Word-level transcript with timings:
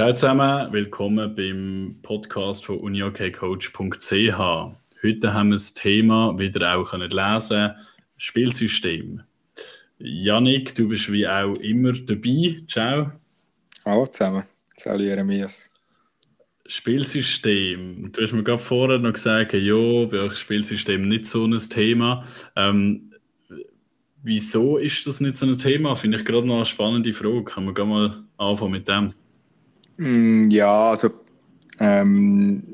Ciao 0.00 0.14
zusammen, 0.14 0.72
willkommen 0.72 1.34
beim 1.34 1.96
Podcast 2.00 2.64
von 2.64 2.78
uniokcoach.ch. 2.78 4.38
Heute 5.02 5.34
haben 5.34 5.48
wir 5.50 5.56
das 5.56 5.74
Thema, 5.74 6.38
wie 6.38 6.46
ihr 6.46 6.74
auch 6.74 6.90
könnt 6.90 7.12
lesen 7.12 7.72
Spielsystem. 8.16 9.20
Janik, 9.98 10.74
du 10.74 10.88
bist 10.88 11.12
wie 11.12 11.28
auch 11.28 11.52
immer 11.56 11.92
dabei. 11.92 12.62
Ciao. 12.66 13.12
Hallo 13.84 14.06
zusammen. 14.06 14.44
Salut 14.74 15.02
Jeremias. 15.02 15.70
Spielsystem. 16.64 18.10
Du 18.10 18.22
hast 18.22 18.32
mir 18.32 18.42
gerade 18.42 18.56
vorher 18.56 18.98
noch 18.98 19.12
gesagt, 19.12 19.52
ja, 19.52 20.04
bei 20.06 20.20
euch 20.20 20.38
Spielsystem 20.38 21.08
nicht 21.08 21.26
so 21.26 21.44
ein 21.44 21.58
Thema. 21.58 22.24
Ähm, 22.56 23.12
wieso 24.22 24.78
ist 24.78 25.06
das 25.06 25.20
nicht 25.20 25.36
so 25.36 25.44
ein 25.44 25.58
Thema? 25.58 25.94
Finde 25.94 26.16
ich 26.16 26.24
gerade 26.24 26.46
noch 26.46 26.56
eine 26.56 26.64
spannende 26.64 27.12
Frage. 27.12 27.44
Kann 27.44 27.66
man 27.66 27.74
gerne 27.74 27.90
mal 27.90 28.24
anfangen 28.38 28.72
mit 28.72 28.88
dem? 28.88 29.12
Mm, 30.00 30.48
ja, 30.50 30.90
also 30.90 31.10
ähm, 31.78 32.72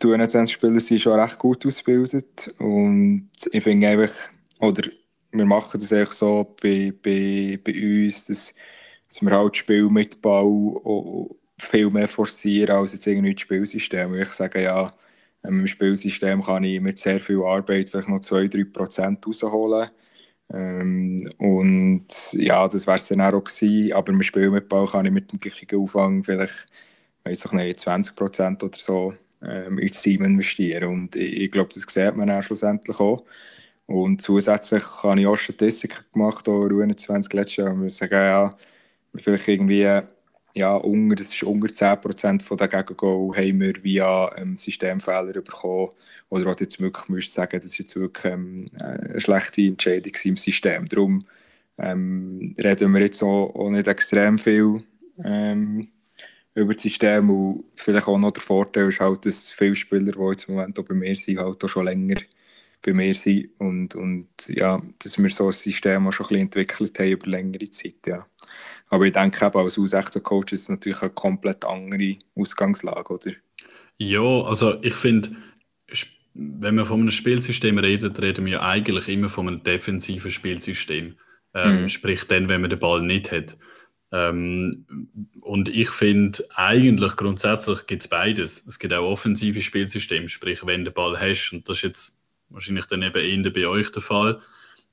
die 0.00 0.06
U21-Spieler 0.06 0.80
sind 0.80 1.02
schon 1.02 1.20
recht 1.20 1.38
gut 1.38 1.66
ausgebildet 1.66 2.54
und 2.58 3.28
ich 3.52 3.62
finde 3.62 3.88
einfach, 3.88 4.10
oder 4.58 4.88
wir 5.32 5.44
machen 5.44 5.78
das 5.78 5.92
eigentlich 5.92 6.12
so 6.12 6.56
bei, 6.62 6.94
bei, 7.02 7.60
bei 7.62 7.72
uns, 7.74 8.24
dass, 8.24 8.54
dass 9.08 9.20
wir 9.20 9.30
halt 9.30 9.54
Spielmitbau 9.58 11.36
viel 11.58 11.90
mehr 11.90 12.08
forcieren 12.08 12.74
als 12.76 12.94
jetzt 12.94 13.06
irgendwie 13.06 13.34
das 13.34 13.42
Spielsystem. 13.42 14.14
ich 14.14 14.32
sage, 14.32 14.62
ja, 14.62 14.94
im 15.42 15.66
Spielsystem 15.66 16.40
kann 16.40 16.64
ich 16.64 16.80
mit 16.80 16.98
sehr 16.98 17.20
viel 17.20 17.42
Arbeit 17.42 17.90
vielleicht 17.90 18.08
noch 18.08 18.20
2-3% 18.20 19.26
rausholen. 19.26 19.90
Ähm, 20.52 21.30
und 21.38 22.06
ja, 22.32 22.68
das 22.68 22.86
wäre 22.86 22.96
es 22.96 23.08
dann 23.08 23.20
auch 23.20 23.44
gewesen. 23.44 23.92
Aber 23.92 24.12
im 24.12 24.22
Spiel 24.22 24.50
mit 24.50 24.68
Ball 24.68 24.86
kann 24.86 25.06
ich 25.06 25.12
mit 25.12 25.32
dem 25.32 25.40
gleichen 25.40 25.78
Aufwand 25.78 26.26
vielleicht 26.26 26.66
weiß 27.26 27.46
ich 27.46 27.52
nicht, 27.52 27.80
20% 27.80 28.62
oder 28.62 28.78
so 28.78 29.14
ähm, 29.42 29.78
ins 29.78 30.02
Team 30.02 30.24
investieren. 30.24 30.84
Und 30.84 31.16
ich, 31.16 31.42
ich 31.42 31.50
glaube, 31.50 31.70
das 31.74 31.82
sieht 31.92 32.16
man 32.16 32.28
dann 32.28 32.42
schlussendlich 32.42 32.98
auch. 33.00 33.24
Und 33.86 34.22
zusätzlich 34.22 34.84
habe 35.02 35.20
ich 35.20 35.26
auch 35.26 35.36
Statistiken 35.38 36.04
gemacht, 36.12 36.48
auch 36.48 36.66
in 36.66 36.96
20 36.96 37.32
letztes 37.34 37.56
Jahr. 37.56 37.80
Wir 37.80 37.90
sagen, 37.90 38.14
ja, 38.14 38.56
vielleicht 39.16 39.48
irgendwie 39.48 40.00
ja, 40.56 40.74
unter, 40.74 41.16
das 41.16 41.34
ist 41.34 41.42
unter 41.42 41.68
10% 41.68 42.42
von 42.42 42.56
den 42.56 42.70
Gegengol 42.70 43.36
haben 43.36 43.60
wir 43.60 43.84
via 43.84 44.34
ähm, 44.38 44.56
Systemfehler 44.56 45.42
bekommen. 45.42 45.90
Oder 46.30 46.50
auch 46.50 46.58
jetzt 46.58 46.80
wirklich 46.80 47.08
müsst 47.10 47.34
sagen, 47.34 47.58
das 47.58 47.66
ist 47.66 47.78
jetzt 47.78 47.94
wirklich 47.94 48.32
ähm, 48.32 48.66
eine 48.80 49.20
schlechte 49.20 49.60
Entscheidung 49.62 50.14
im 50.24 50.36
System. 50.38 50.88
Darum 50.88 51.26
ähm, 51.76 52.54
reden 52.58 52.92
wir 52.94 53.02
jetzt 53.02 53.22
auch, 53.22 53.54
auch 53.54 53.70
nicht 53.70 53.86
extrem 53.86 54.38
viel 54.38 54.82
ähm, 55.22 55.88
über 56.54 56.72
das 56.72 56.82
System. 56.84 57.28
Und 57.28 57.64
vielleicht 57.74 58.08
auch 58.08 58.16
noch 58.16 58.30
der 58.30 58.42
Vorteil 58.42 58.88
ist 58.88 59.00
halt, 59.00 59.26
dass 59.26 59.50
viele 59.50 59.74
Spieler, 59.76 60.12
die 60.12 60.28
jetzt 60.30 60.48
im 60.48 60.54
Moment 60.54 60.78
auch 60.78 60.84
bei 60.84 60.94
mir 60.94 61.14
sind, 61.16 61.38
halt 61.38 61.62
auch 61.62 61.68
schon 61.68 61.84
länger 61.84 62.16
bei 62.80 62.94
mir 62.94 63.12
sind. 63.12 63.50
Und, 63.58 63.94
und 63.94 64.28
ja, 64.48 64.80
dass 65.00 65.18
wir 65.18 65.28
so 65.28 65.48
ein 65.48 65.52
System 65.52 66.08
auch 66.08 66.12
schon 66.12 66.26
ein 66.26 66.28
bisschen 66.28 66.42
entwickelt 66.44 66.98
haben 66.98 67.10
über 67.10 67.26
längere 67.26 67.70
Zeit. 67.70 68.06
Ja. 68.06 68.26
Aber 68.88 69.04
ich 69.04 69.12
denke 69.12 69.44
eben, 69.44 69.58
als 69.58 69.78
U16-Coach 69.78 70.52
ist 70.52 70.62
es 70.62 70.68
natürlich 70.68 71.02
eine 71.02 71.10
komplett 71.10 71.64
andere 71.64 72.18
Ausgangslage, 72.36 73.12
oder? 73.12 73.32
Ja, 73.98 74.42
also 74.42 74.80
ich 74.82 74.94
finde, 74.94 75.30
wenn 76.34 76.74
wir 76.74 76.86
von 76.86 77.00
einem 77.00 77.10
Spielsystem 77.10 77.78
reden, 77.78 78.14
reden 78.14 78.44
wir 78.44 78.62
eigentlich 78.62 79.08
immer 79.08 79.28
von 79.28 79.48
einem 79.48 79.62
defensiven 79.62 80.30
Spielsystem. 80.30 81.16
Ähm, 81.54 81.82
mhm. 81.82 81.88
Sprich, 81.88 82.24
dann, 82.24 82.48
wenn 82.48 82.60
man 82.60 82.70
den 82.70 82.78
Ball 82.78 83.02
nicht 83.02 83.32
hat. 83.32 83.56
Ähm, 84.12 84.86
und 85.40 85.68
ich 85.68 85.88
finde, 85.88 86.44
eigentlich 86.54 87.16
grundsätzlich 87.16 87.86
gibt 87.86 88.02
es 88.02 88.08
beides. 88.08 88.64
Es 88.66 88.78
gibt 88.78 88.92
auch 88.92 89.10
offensive 89.10 89.62
Spielsysteme, 89.62 90.28
sprich, 90.28 90.64
wenn 90.66 90.84
du 90.84 90.90
den 90.90 90.94
Ball 90.94 91.18
hast, 91.18 91.52
und 91.52 91.68
das 91.68 91.78
ist 91.78 91.82
jetzt 91.82 92.22
wahrscheinlich 92.50 92.86
dann 92.86 93.02
eben 93.02 93.44
eher 93.44 93.50
bei 93.50 93.66
euch 93.66 93.90
der 93.90 94.02
Fall. 94.02 94.40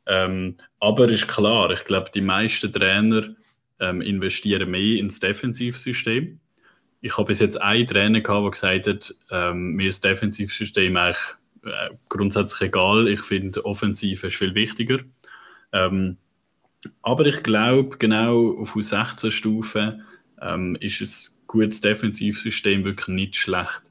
Ähm, 0.05 0.57
aber 0.79 1.09
ist 1.09 1.27
klar, 1.27 1.71
ich 1.71 1.85
glaube, 1.85 2.11
die 2.13 2.21
meisten 2.21 2.71
Trainer 2.71 3.35
ähm, 3.79 4.01
investieren 4.01 4.71
mehr 4.71 4.99
ins 4.99 5.19
Defensivsystem. 5.19 6.39
Ich 7.01 7.17
habe 7.17 7.27
bis 7.27 7.39
jetzt 7.39 7.61
einen 7.61 7.87
Trainer 7.87 8.21
gehabt, 8.21 8.43
der 8.43 8.51
gesagt 8.51 8.87
hat, 8.87 9.15
ähm, 9.31 9.73
mir 9.73 9.87
ist 9.87 10.03
das 10.03 10.11
Defensivsystem 10.11 10.95
eigentlich 10.95 11.17
äh, 11.65 11.89
grundsätzlich 12.09 12.69
egal. 12.69 13.07
Ich 13.07 13.21
finde, 13.21 13.65
Offensive 13.65 14.27
ist 14.27 14.35
viel 14.35 14.55
wichtiger. 14.55 14.99
Ähm, 15.71 16.17
aber 17.01 17.25
ich 17.25 17.43
glaube, 17.43 17.97
genau 17.97 18.57
auf 18.57 18.75
U16-Stufe 18.75 19.99
ähm, 20.41 20.75
ist 20.79 21.01
ein 21.01 21.43
gutes 21.47 21.81
Defensivsystem 21.81 22.83
wirklich 22.83 23.07
nicht 23.07 23.35
schlecht. 23.35 23.83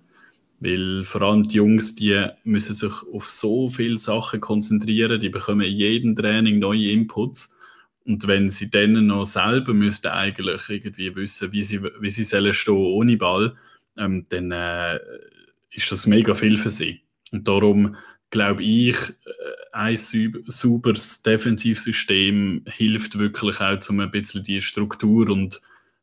Weil 0.60 1.04
vor 1.04 1.22
allem 1.22 1.48
die 1.48 1.56
Jungs, 1.56 1.94
die 1.96 2.26
müssen 2.44 2.74
sich 2.74 2.92
auf 3.12 3.26
so 3.26 3.68
viele 3.68 3.98
Sachen 3.98 4.40
konzentrieren, 4.40 5.18
die 5.18 5.28
bekommen 5.28 5.62
in 5.62 5.74
jedem 5.74 6.14
Training 6.14 6.60
neue 6.60 6.90
Inputs. 6.90 7.56
Und 8.04 8.26
wenn 8.26 8.48
sie 8.48 8.70
dann 8.70 9.06
noch 9.06 9.24
selber 9.24 9.74
müssten 9.74 10.08
eigentlich 10.08 10.68
irgendwie 10.68 11.14
wissen, 11.14 11.52
wie 11.52 11.62
sie, 11.62 11.82
wie 11.82 12.10
sie 12.10 12.24
sollen 12.24 12.52
stehen 12.52 12.74
ohne 12.74 13.16
Ball, 13.16 13.56
ähm, 13.96 14.26
dann 14.28 14.50
äh, 14.50 14.98
ist 15.70 15.92
das 15.92 16.06
mega 16.06 16.34
viel 16.34 16.56
für 16.56 16.70
sie. 16.70 17.02
Und 17.30 17.46
darum 17.46 17.96
glaube 18.30 18.64
ich, 18.64 18.96
äh, 18.96 19.12
ein 19.72 19.96
sauberes 19.96 21.22
Defensivsystem 21.22 22.64
hilft 22.66 23.18
wirklich 23.18 23.60
auch, 23.60 23.78
um 23.88 24.00
ein 24.00 24.10
bisschen 24.10 24.42
die 24.42 24.60
Struktur 24.60 25.30
und 25.30 25.60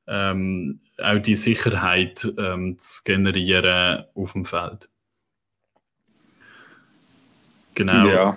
ähm, 0.07 0.79
auch 0.97 1.19
die 1.19 1.35
Sicherheit 1.35 2.31
ähm, 2.38 2.77
zu 2.79 3.03
generieren 3.03 4.05
auf 4.15 4.33
dem 4.33 4.45
Feld. 4.45 4.89
Genau. 7.75 8.07
Ja. 8.07 8.31
Äh, 8.31 8.35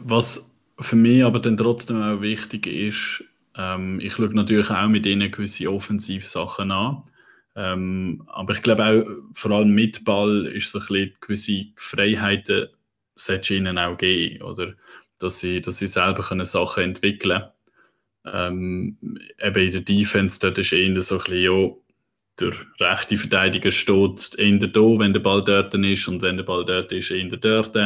was 0.00 0.54
für 0.80 0.96
mich 0.96 1.24
aber 1.24 1.40
dann 1.40 1.56
trotzdem 1.56 2.00
auch 2.02 2.20
wichtig 2.20 2.66
ist, 2.66 3.24
ähm, 3.56 4.00
ich 4.00 4.14
schaue 4.14 4.34
natürlich 4.34 4.70
auch 4.70 4.88
mit 4.88 5.06
ihnen 5.06 5.30
gewisse 5.30 5.70
Offensivsachen 5.70 6.70
an. 6.70 7.02
Ähm, 7.56 8.22
aber 8.28 8.54
ich 8.54 8.62
glaube 8.62 8.84
auch, 8.84 9.04
vor 9.32 9.50
allem 9.50 9.70
mit 9.74 10.04
Ball 10.04 10.46
ist 10.46 10.70
so 10.70 10.78
ein 10.78 10.86
bisschen 10.86 11.12
gewisse 11.20 11.66
Freiheiten, 11.74 12.68
sollte 13.16 13.54
ihnen 13.54 13.78
auch 13.78 13.96
geben, 13.96 14.42
oder? 14.42 14.74
Dass 15.18 15.40
sie, 15.40 15.60
dass 15.60 15.78
sie 15.78 15.88
selber 15.88 16.22
können 16.22 16.44
Sachen 16.44 16.84
entwickeln 16.84 17.42
können. 18.24 18.96
Ähm, 19.02 19.18
eben 19.42 19.64
in 19.64 19.72
der 19.72 19.80
Defense, 19.80 20.38
dort 20.40 20.58
ist 20.58 20.72
eher 20.72 21.02
so 21.02 21.16
ein 21.16 21.24
bisschen, 21.24 21.42
ja, 21.42 21.70
der 22.38 22.52
rechte 22.78 23.16
Verteidiger 23.16 23.72
steht 23.72 24.38
eher 24.38 24.58
da, 24.58 24.80
wenn 24.80 25.12
der 25.12 25.20
Ball 25.20 25.42
dort 25.42 25.74
ist 25.74 26.06
und 26.06 26.22
wenn 26.22 26.36
der 26.36 26.44
Ball 26.44 26.64
dort 26.64 26.92
ist, 26.92 27.10
eher 27.10 27.24
dort. 27.26 27.76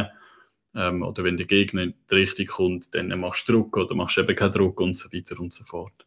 Ähm, 0.74 1.02
oder 1.02 1.24
wenn 1.24 1.36
der 1.36 1.46
Gegner 1.46 1.82
in 1.82 1.94
die 2.10 2.14
Richtung 2.14 2.46
kommt, 2.46 2.94
dann 2.94 3.08
machst 3.20 3.48
du 3.48 3.52
Druck 3.52 3.76
oder 3.76 3.94
machst 3.94 4.18
eben 4.18 4.34
keinen 4.34 4.52
Druck 4.52 4.80
und 4.80 4.96
so 4.96 5.12
weiter 5.12 5.38
und 5.38 5.52
so 5.52 5.64
fort. 5.64 6.06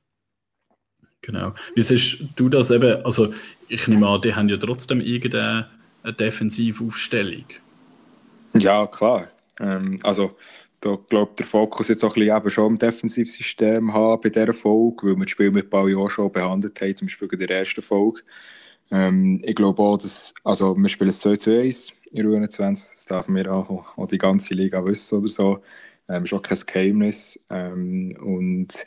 Genau. 1.22 1.54
Wie 1.74 1.82
siehst 1.82 2.24
du 2.36 2.50
das 2.50 2.72
eben? 2.72 3.04
Also, 3.04 3.34
ich 3.68 3.88
nehme 3.88 4.08
an, 4.08 4.22
die 4.22 4.36
haben 4.36 4.50
ja 4.50 4.58
trotzdem 4.58 5.02
irgendeine 5.02 5.70
Defensivaufstellung. 6.20 7.46
Ja, 8.54 8.86
klar. 8.88 9.30
Ähm, 9.60 10.00
also, 10.04 10.38
da 10.82 10.98
glaube 11.10 11.34
der 11.38 11.46
Fokus 11.46 11.88
jetzt 11.88 12.04
auch 12.04 12.16
ein 12.16 12.22
bisschen 12.22 12.38
eben 12.38 12.50
schon 12.50 12.72
im 12.74 12.78
Defensivsystem 12.78 13.92
haben 13.92 14.22
bei 14.22 14.30
dieser 14.30 14.54
Folge, 14.54 15.08
weil 15.08 15.16
wir 15.16 15.24
das 15.24 15.32
Spiel 15.32 15.52
mit 15.52 15.70
Ball 15.70 15.90
ja 15.90 16.10
schon 16.10 16.32
behandelt 16.32 16.80
haben, 16.80 16.96
zum 16.96 17.08
Beispiel 17.08 17.28
in 17.32 17.40
der 17.40 17.50
ersten 17.50 17.82
Folge. 17.82 18.22
Ähm, 18.92 19.42
ich 19.44 19.56
glaube 19.56 19.82
auch, 19.82 19.98
dass, 19.98 20.34
also 20.44 20.76
wir 20.76 20.90
spielen 20.90 21.12
2 21.12 21.36
zu 21.38 21.60
1 21.60 21.94
in 22.12 22.28
U21, 22.28 22.94
das 22.96 23.06
darf 23.06 23.28
mir 23.28 23.52
auch, 23.54 23.98
auch 23.98 24.08
die 24.08 24.18
ganze 24.18 24.54
Liga 24.54 24.84
wissen 24.86 25.20
oder 25.20 25.30
so. 25.30 25.60
Ähm, 26.10 26.24
ist 26.24 26.34
auch 26.34 26.42
kein 26.42 26.58
Geheimnis. 26.66 27.46
Ähm, 27.50 28.16
und 28.22 28.86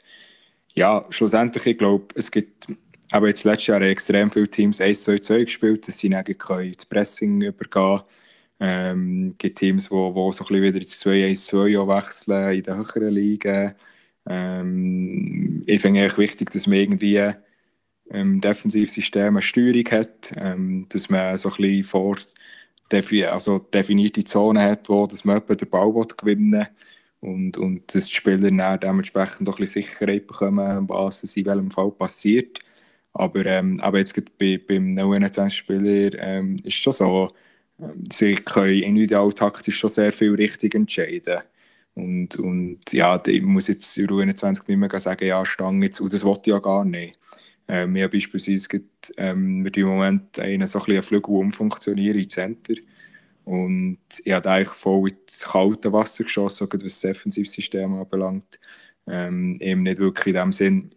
ja, 0.75 1.07
schlussendlich, 1.11 1.67
ich 1.67 1.79
glaube, 1.79 2.07
es 2.15 2.31
gibt 2.31 2.69
aber 3.11 3.29
jetzt 3.29 3.45
letztes 3.45 3.69
Jahr 3.69 3.83
extrem 3.83 4.31
viele 4.31 4.49
Teams 4.49 4.81
1 4.81 5.03
2 5.05 5.19
2 5.19 5.45
gespielt, 5.45 5.89
dass 5.89 5.99
sie 5.99 6.11
dann 6.11 6.25
können 6.39 6.73
das 6.77 6.87
Pressing 6.87 7.43
übergehen 7.43 8.03
ähm, 8.61 9.31
Es 9.33 9.39
gibt 9.39 9.59
Teams, 9.59 9.91
die 9.91 9.91
wo, 9.91 10.15
wo 10.15 10.33
so 10.33 10.45
wieder 10.63 10.79
ins 10.81 11.05
2-1-2 11.05 11.87
wechseln 11.89 12.53
in 12.57 12.63
den 12.63 12.77
höheren 12.77 13.09
Ligen. 13.15 13.75
Ähm, 14.27 15.63
ich 15.67 15.81
finde 15.81 16.07
es 16.07 16.19
wichtig, 16.19 16.51
dass 16.51 16.67
man 16.67 16.79
irgendwie 16.79 17.23
im 18.11 18.41
Defensivsystem 18.41 19.29
eine 19.29 19.43
Steuerung 19.43 19.85
hat, 19.91 20.33
ähm, 20.37 20.87
dass 20.89 21.11
man 21.11 21.37
so 21.37 21.51
ein 21.51 21.57
bisschen 21.57 21.85
vor, 21.85 22.17
defi 22.91 23.25
also 23.25 23.59
definierte 23.59 24.25
Zonen 24.25 24.63
hat, 24.63 24.89
wo 24.89 25.07
das 25.07 25.25
man 25.25 25.43
den 25.47 25.69
Ball 25.69 25.93
gewinnen 26.17 26.53
will 26.53 26.67
und, 27.21 27.59
und 27.59 27.95
dass 27.95 28.07
die 28.07 28.15
Spieler 28.15 28.51
dann 28.51 28.81
dementsprechend 28.81 29.49
auch 29.49 29.59
ein 29.59 29.61
bisschen 29.61 29.83
Sicherheit 29.83 30.27
bekommen, 30.27 30.89
was 30.89 31.23
in 31.37 31.47
welchem 31.47 31.71
Fall 31.71 31.91
passiert. 31.91 32.61
Aber, 33.13 33.45
ähm, 33.47 33.81
aber 33.81 33.99
jetzt 33.99 34.15
bei, 34.39 34.61
beim 34.67 34.91
U21-Spieler 34.91 36.19
ähm, 36.19 36.57
ist 36.57 36.67
es 36.67 36.75
schon 36.75 36.93
so, 36.93 37.33
ähm, 37.81 38.05
sie 38.13 38.37
können 38.37 38.83
individual 38.83 39.33
taktisch 39.33 39.79
schon 39.79 39.91
sehr 39.91 40.13
viel 40.13 40.35
richtig 40.35 40.75
entscheiden. 40.75 41.41
Und, 41.95 42.37
und 42.37 42.93
ja, 42.93 43.21
ich 43.27 43.43
muss 43.43 43.69
jetzt 43.69 43.99
in 43.99 44.07
U21 44.09 44.63
nicht 44.69 44.77
mehr 44.79 45.01
sagen, 45.01 45.27
ja, 45.27 45.45
Stange 45.45 45.91
und 46.01 46.13
das 46.13 46.25
wollte 46.25 46.51
ich 46.51 46.55
ja 46.55 46.61
gar 46.61 46.85
nicht. 46.85 47.19
Ähm, 47.69 47.95
wir 47.95 48.05
haben 48.05 48.11
beispielsweise 48.11 48.69
gibt, 48.69 49.13
ähm, 49.19 49.65
im 49.67 49.87
Moment 49.87 50.39
einen 50.39 50.67
so 50.69 50.79
ein 50.81 50.85
bisschen 50.87 51.03
Flügel 51.03 51.35
umfunktionieren 51.35 52.19
im 52.19 52.29
Center. 52.29 52.75
Und 53.45 53.99
ich 54.25 54.33
habe 54.33 54.51
eigentlich 54.51 54.69
voll 54.69 55.11
ins 55.11 55.47
kalte 55.47 55.93
Wasser 55.93 56.25
geschossen, 56.25 56.69
was 56.71 56.83
das 56.83 57.01
Defensivsystem 57.01 57.95
anbelangt. 57.95 58.59
Ähm, 59.07 59.57
eben 59.61 59.83
nicht 59.85 59.99
wirklich 59.99 60.35
in 60.35 60.41
dem 60.41 60.53
Sinn 60.53 60.91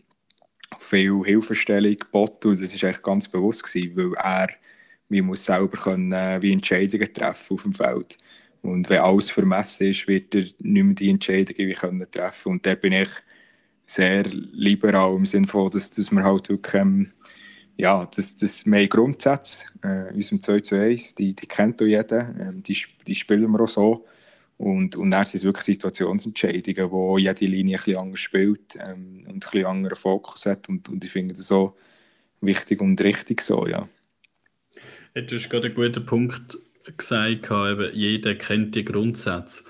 viel 0.79 1.21
Hilfestellung 1.23 1.95
geboten. 1.95 2.49
Und 2.49 2.61
das 2.61 2.73
war 2.81 2.89
eigentlich 2.89 3.03
ganz 3.03 3.27
bewusst, 3.27 3.63
gewesen, 3.63 3.95
weil 3.95 4.13
er 4.15 4.49
wie 5.11 5.21
muss 5.21 5.45
selber 5.45 5.77
können, 5.77 6.13
äh, 6.13 6.41
wie 6.41 6.53
Entscheidungen 6.53 7.13
treffen 7.13 7.53
auf 7.53 7.63
dem 7.63 7.73
Feld. 7.73 8.17
Und 8.61 8.89
wenn 8.89 8.99
alles 8.99 9.29
vermessen 9.29 9.87
ist, 9.87 10.07
wird 10.07 10.33
er 10.35 10.41
nicht 10.41 10.61
mehr 10.61 10.95
die 10.95 11.09
Entscheidungen 11.09 11.67
wie 11.67 11.73
können 11.73 12.09
treffen. 12.09 12.53
Und 12.53 12.65
da 12.65 12.75
bin 12.75 12.93
ich 12.93 13.09
sehr 13.93 14.23
liberal 14.23 15.15
im 15.15 15.25
Sinne 15.25 15.47
von, 15.47 15.69
dass, 15.69 15.91
dass 15.91 16.11
wir 16.11 16.23
halt 16.23 16.49
wirklich 16.49 16.81
ähm, 16.81 17.11
ja, 17.77 18.07
das, 18.15 18.35
das 18.35 18.65
mehr 18.65 18.87
Grundsätze, 18.87 19.65
äh, 19.81 20.13
unserem 20.13 20.41
2 20.41 20.59
zu 20.59 20.75
1, 20.75 21.15
die, 21.15 21.35
die 21.35 21.47
kennt 21.47 21.81
auch 21.81 21.85
jeder, 21.87 22.33
ähm, 22.39 22.61
die, 22.63 22.77
die 23.07 23.15
spielen 23.15 23.51
wir 23.51 23.61
auch 23.61 23.67
so. 23.67 24.05
Und, 24.57 24.95
und 24.95 25.09
dann 25.09 25.25
sind 25.25 25.39
es 25.39 25.43
wirklich 25.43 25.65
Situationsentscheidungen, 25.65 26.91
wo 26.91 27.17
jede 27.17 27.45
Linie 27.45 27.77
ein 27.77 27.83
bisschen 27.83 27.97
anders 27.97 28.19
spielt 28.19 28.75
ähm, 28.75 29.23
und 29.27 29.33
ein 29.33 29.39
bisschen 29.39 29.65
anderen 29.65 29.95
Fokus 29.95 30.45
hat. 30.45 30.69
Und, 30.69 30.87
und 30.89 31.03
ich 31.03 31.11
finde 31.11 31.33
das 31.33 31.47
so 31.47 31.75
wichtig 32.41 32.79
und 32.79 33.01
richtig 33.01 33.41
so, 33.41 33.65
ja. 33.67 33.89
Du 35.15 35.35
hast 35.35 35.49
gerade 35.49 35.67
einen 35.67 35.75
guten 35.75 36.05
Punkt 36.05 36.59
gesagt, 36.95 37.45
eben, 37.49 37.89
jeder 37.93 38.35
kennt 38.35 38.75
die 38.75 38.85
Grundsätze. 38.85 39.63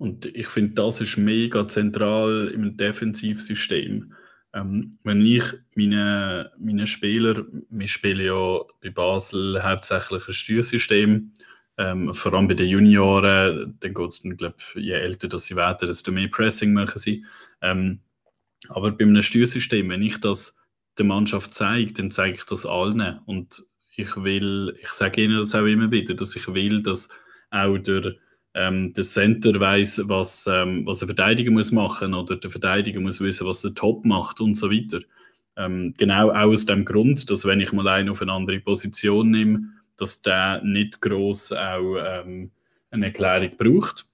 Und 0.00 0.24
ich 0.24 0.46
finde, 0.46 0.72
das 0.76 1.02
ist 1.02 1.18
mega 1.18 1.68
zentral 1.68 2.48
im 2.54 2.74
Defensivsystem. 2.78 4.14
Ähm, 4.54 4.98
wenn 5.04 5.20
ich 5.26 5.44
meine, 5.74 6.50
meine 6.58 6.86
Spieler, 6.86 7.44
wir 7.68 7.86
spielen 7.86 8.24
ja 8.24 8.60
bei 8.80 8.88
Basel 8.88 9.62
hauptsächlich 9.62 10.26
ein 10.26 10.32
Steuersystem, 10.32 11.32
ähm, 11.76 12.14
vor 12.14 12.32
allem 12.32 12.48
bei 12.48 12.54
den 12.54 12.70
Junioren, 12.70 13.76
dann 13.78 13.92
geht 13.92 14.08
es, 14.08 14.22
glaube 14.22 14.56
je 14.74 14.92
älter 14.92 15.28
dass 15.28 15.44
sie 15.44 15.56
werden, 15.56 15.86
desto 15.86 16.12
mehr 16.12 16.28
Pressing 16.28 16.72
machen 16.72 16.98
sie. 16.98 17.26
Ähm, 17.60 18.00
aber 18.70 18.92
bei 18.92 19.04
einem 19.04 19.20
Steuersystem, 19.20 19.90
wenn 19.90 20.00
ich 20.00 20.16
das 20.16 20.58
der 20.96 21.04
Mannschaft 21.04 21.54
zeige, 21.54 21.92
dann 21.92 22.10
zeige 22.10 22.38
ich 22.38 22.44
das 22.44 22.64
allen. 22.64 23.18
Und 23.26 23.66
ich 23.96 24.16
will, 24.16 24.74
ich 24.80 24.88
sage 24.88 25.24
ihnen 25.24 25.36
das 25.36 25.54
auch 25.54 25.66
immer 25.66 25.92
wieder, 25.92 26.14
dass 26.14 26.34
ich 26.36 26.48
will, 26.54 26.82
dass 26.82 27.10
auch 27.50 27.76
der 27.76 28.14
ähm, 28.54 28.92
der 28.94 29.04
Center 29.04 29.58
weiß, 29.58 30.02
was, 30.04 30.46
ähm, 30.50 30.84
was 30.86 31.02
ein 31.02 31.06
Verteidiger 31.06 31.50
muss 31.50 31.72
machen 31.72 32.14
oder 32.14 32.36
der 32.36 32.50
Verteidiger 32.50 33.00
muss 33.00 33.20
wissen, 33.20 33.46
was 33.46 33.62
der 33.62 33.74
Top 33.74 34.04
macht 34.04 34.40
und 34.40 34.54
so 34.54 34.70
weiter. 34.70 35.00
Ähm, 35.56 35.94
genau 35.96 36.30
aus 36.30 36.66
dem 36.66 36.84
Grund, 36.84 37.30
dass 37.30 37.44
wenn 37.44 37.60
ich 37.60 37.72
mal 37.72 37.86
einen 37.88 38.08
auf 38.08 38.22
eine 38.22 38.32
andere 38.32 38.60
Position 38.60 39.30
nehme, 39.30 39.68
dass 39.96 40.22
der 40.22 40.62
nicht 40.64 41.00
groß 41.00 41.52
auch 41.52 41.96
ähm, 42.04 42.50
eine 42.90 43.06
Erklärung 43.06 43.56
braucht. 43.56 44.06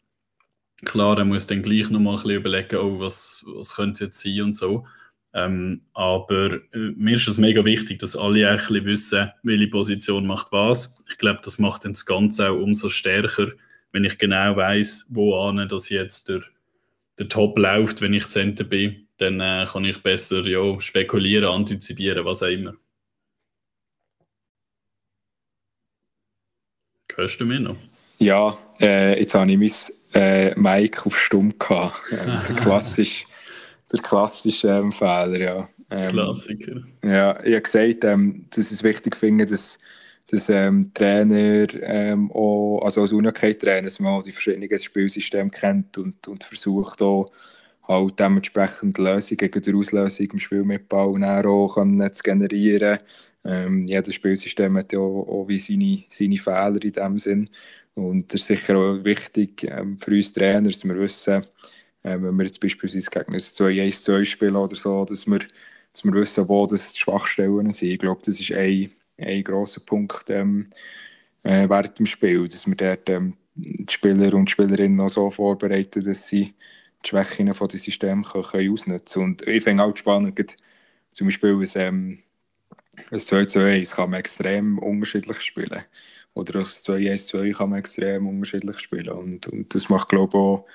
Klar, 0.85 1.19
er 1.19 1.25
muss 1.25 1.47
dann 1.47 1.63
gleich 1.63 1.89
noch 1.89 2.01
mal 2.01 2.17
ein 2.17 2.17
bisschen 2.17 2.41
überlegen, 2.41 2.77
oh, 2.77 3.01
was, 3.01 3.45
was 3.47 3.77
könnte 3.77 4.05
jetzt 4.07 4.21
sein 4.21 4.43
und 4.43 4.57
so. 4.57 4.87
Ähm, 5.33 5.83
aber 5.93 6.55
äh, 6.73 6.93
mir 6.97 7.17
ist 7.17 7.29
es 7.29 7.39
mega 7.39 7.65
wichtig, 7.65 7.99
dass 7.99 8.17
alle 8.17 8.49
ein 8.49 8.57
bisschen 8.57 8.85
wissen, 8.85 9.31
welche 9.43 9.69
Position 9.69 10.27
macht 10.27 10.51
was. 10.51 10.95
Ich 11.11 11.19
glaube, 11.19 11.41
das 11.45 11.59
macht 11.59 11.85
dann 11.85 11.93
das 11.93 12.07
Ganze 12.07 12.51
auch 12.51 12.57
umso 12.57 12.89
stärker, 12.89 13.49
wenn 13.97 14.05
ich 14.05 14.19
genau 14.19 14.55
weiß, 14.55 15.07
wo 15.09 15.41
an 15.41 15.67
dass 15.69 15.89
jetzt 15.89 16.29
der, 16.29 16.43
der 17.19 17.31
Top 17.31 17.57
läuft, 17.57 18.03
wenn 18.03 18.13
ich 18.13 18.27
Center 18.27 18.63
bin, 18.63 19.09
dann 19.17 19.41
äh, 19.41 19.67
kann 19.67 19.87
ich 19.87 20.03
besser 20.03 20.47
ja, 20.47 20.79
spekulieren, 20.79 21.49
antizipieren, 21.49 22.27
was 22.27 22.43
auch 22.43 22.49
immer. 22.49 22.75
Hörst 27.15 27.41
du 27.41 27.47
mich 27.47 27.61
noch? 27.61 27.79
Ja, 28.19 28.59
äh, 28.79 29.19
jetzt 29.19 29.35
habe 29.35 29.51
ich 29.51 29.59
mein 30.13 30.23
äh, 30.23 30.55
Mic 30.55 31.07
auf 31.07 31.19
Stumm 31.19 31.59
gehabt. 31.59 31.97
Ähm, 32.13 32.39
der 32.49 32.57
klassische, 32.57 33.25
der 33.91 34.01
klassische 34.01 34.69
ähm, 34.69 34.93
Fehler, 34.93 35.41
ja. 35.41 35.69
Ähm, 35.91 36.11
Klassiker. 36.11 36.83
Ja, 37.03 37.43
ich 37.43 37.55
habe 37.55 37.63
gesagt, 37.63 38.05
ähm, 38.05 38.45
dass 38.51 38.67
ich 38.67 38.73
es 38.73 38.83
wichtig 38.83 39.17
finde, 39.17 39.47
dass 39.47 39.79
dass 40.31 40.49
ähm, 40.49 40.91
Trainer 40.93 41.67
ähm, 41.83 42.31
auch, 42.33 42.81
also 42.83 43.03
als 43.03 43.13
Unabhängigkeit-Trainer, 43.13 43.83
dass 43.83 44.01
man 44.01 44.13
auch 44.13 44.23
die 44.23 44.33
verschiedenen 44.33 44.79
Spielsysteme 44.79 45.51
kennt 45.51 45.99
und, 45.99 46.27
und 46.29 46.45
versucht 46.45 47.01
auch 47.03 47.31
halt 47.87 48.19
dementsprechend 48.19 48.99
Lösungen 48.99 49.39
gegen 49.39 49.63
die 49.63 49.75
Auslösung 49.75 50.27
im 50.33 50.39
Spiel 50.39 50.65
mit 50.65 50.89
Ball 50.89 51.47
auch 51.47 51.77
zu 51.77 52.23
generieren. 52.25 52.99
Ähm, 53.45 53.87
jedes 53.87 54.17
Spielsystem 54.17 54.77
hat 54.77 54.93
ja 54.93 54.99
auch, 54.99 55.27
auch 55.29 55.49
wie 55.49 55.59
seine, 55.59 56.05
seine 56.09 56.39
Fehler 56.39 56.83
in 56.83 56.93
dem 56.93 57.19
Sinn 57.19 57.49
und 57.97 58.33
das 58.33 58.43
ist 58.43 58.47
sicher 58.49 58.77
auch 58.77 59.05
wichtig 59.05 59.65
ähm, 59.65 59.99
für 59.99 60.11
uns 60.11 60.33
Trainer, 60.33 60.69
dass 60.69 60.85
wir 60.85 60.99
wissen, 60.99 61.43
äh, 62.03 62.21
wenn 62.21 62.37
wir 62.37 62.45
jetzt 62.45 62.61
beispielsweise 62.61 63.11
gegen 63.11 63.33
ein 63.33 63.41
2-1-2 63.41 64.25
spielen 64.27 64.57
oder 64.57 64.77
so, 64.77 65.05
dass 65.07 65.27
wir, 65.27 65.39
dass 65.93 66.05
wir 66.05 66.13
wissen, 66.13 66.47
wo 66.47 66.67
das 66.67 66.93
die 66.93 67.01
Schwachstellen 67.01 67.71
sind. 67.71 67.93
Ich 67.93 67.99
glaube, 67.99 68.21
das 68.23 68.39
ist 68.39 68.53
ein 68.53 68.91
ein 69.19 69.45
grosser 69.45 69.81
Punkt 69.81 70.29
ähm, 70.31 70.71
äh, 71.43 71.69
während 71.69 71.99
dem 71.99 72.07
Spiel, 72.07 72.49
dass 72.49 72.67
wir 72.67 72.77
dort 72.77 73.09
ähm, 73.09 73.37
die 73.55 73.87
Spieler 73.91 74.35
und 74.35 74.51
Spielerinnen 74.51 75.01
auch 75.01 75.09
so 75.09 75.31
vorbereiten, 75.31 76.05
dass 76.05 76.29
sie 76.29 76.55
die 77.05 77.09
Schwächen 77.09 77.53
von 77.55 77.69
dem 77.69 77.79
System 77.79 78.23
können, 78.23 78.45
können 78.45 78.73
ausnutzen 78.73 79.23
können. 79.23 79.33
Und 79.33 79.47
ich 79.47 79.65
finde 79.65 79.85
auch 79.85 79.97
spannend, 79.97 80.57
zum 81.11 81.29
Beispiel 81.29 81.55
ein, 81.55 81.69
ähm, 81.77 82.19
ein 83.11 83.21
2 83.21 83.45
zu 83.47 83.61
1 83.61 83.97
kann 83.97 84.11
man 84.11 84.21
extrem 84.21 84.79
unterschiedlich 84.79 85.41
spielen. 85.41 85.85
Oder 86.35 86.59
ein 86.61 86.65
2 86.65 87.11
1 87.11 87.29
2 87.29 87.53
kann 87.53 87.71
man 87.71 87.79
extrem 87.79 88.27
unterschiedlich 88.27 88.79
spielen. 88.81 89.09
Und, 89.09 89.47
und 89.49 89.75
das 89.75 89.89
macht, 89.89 90.09
glaube 90.11 90.37
ich, 90.37 90.43
auch 90.43 90.67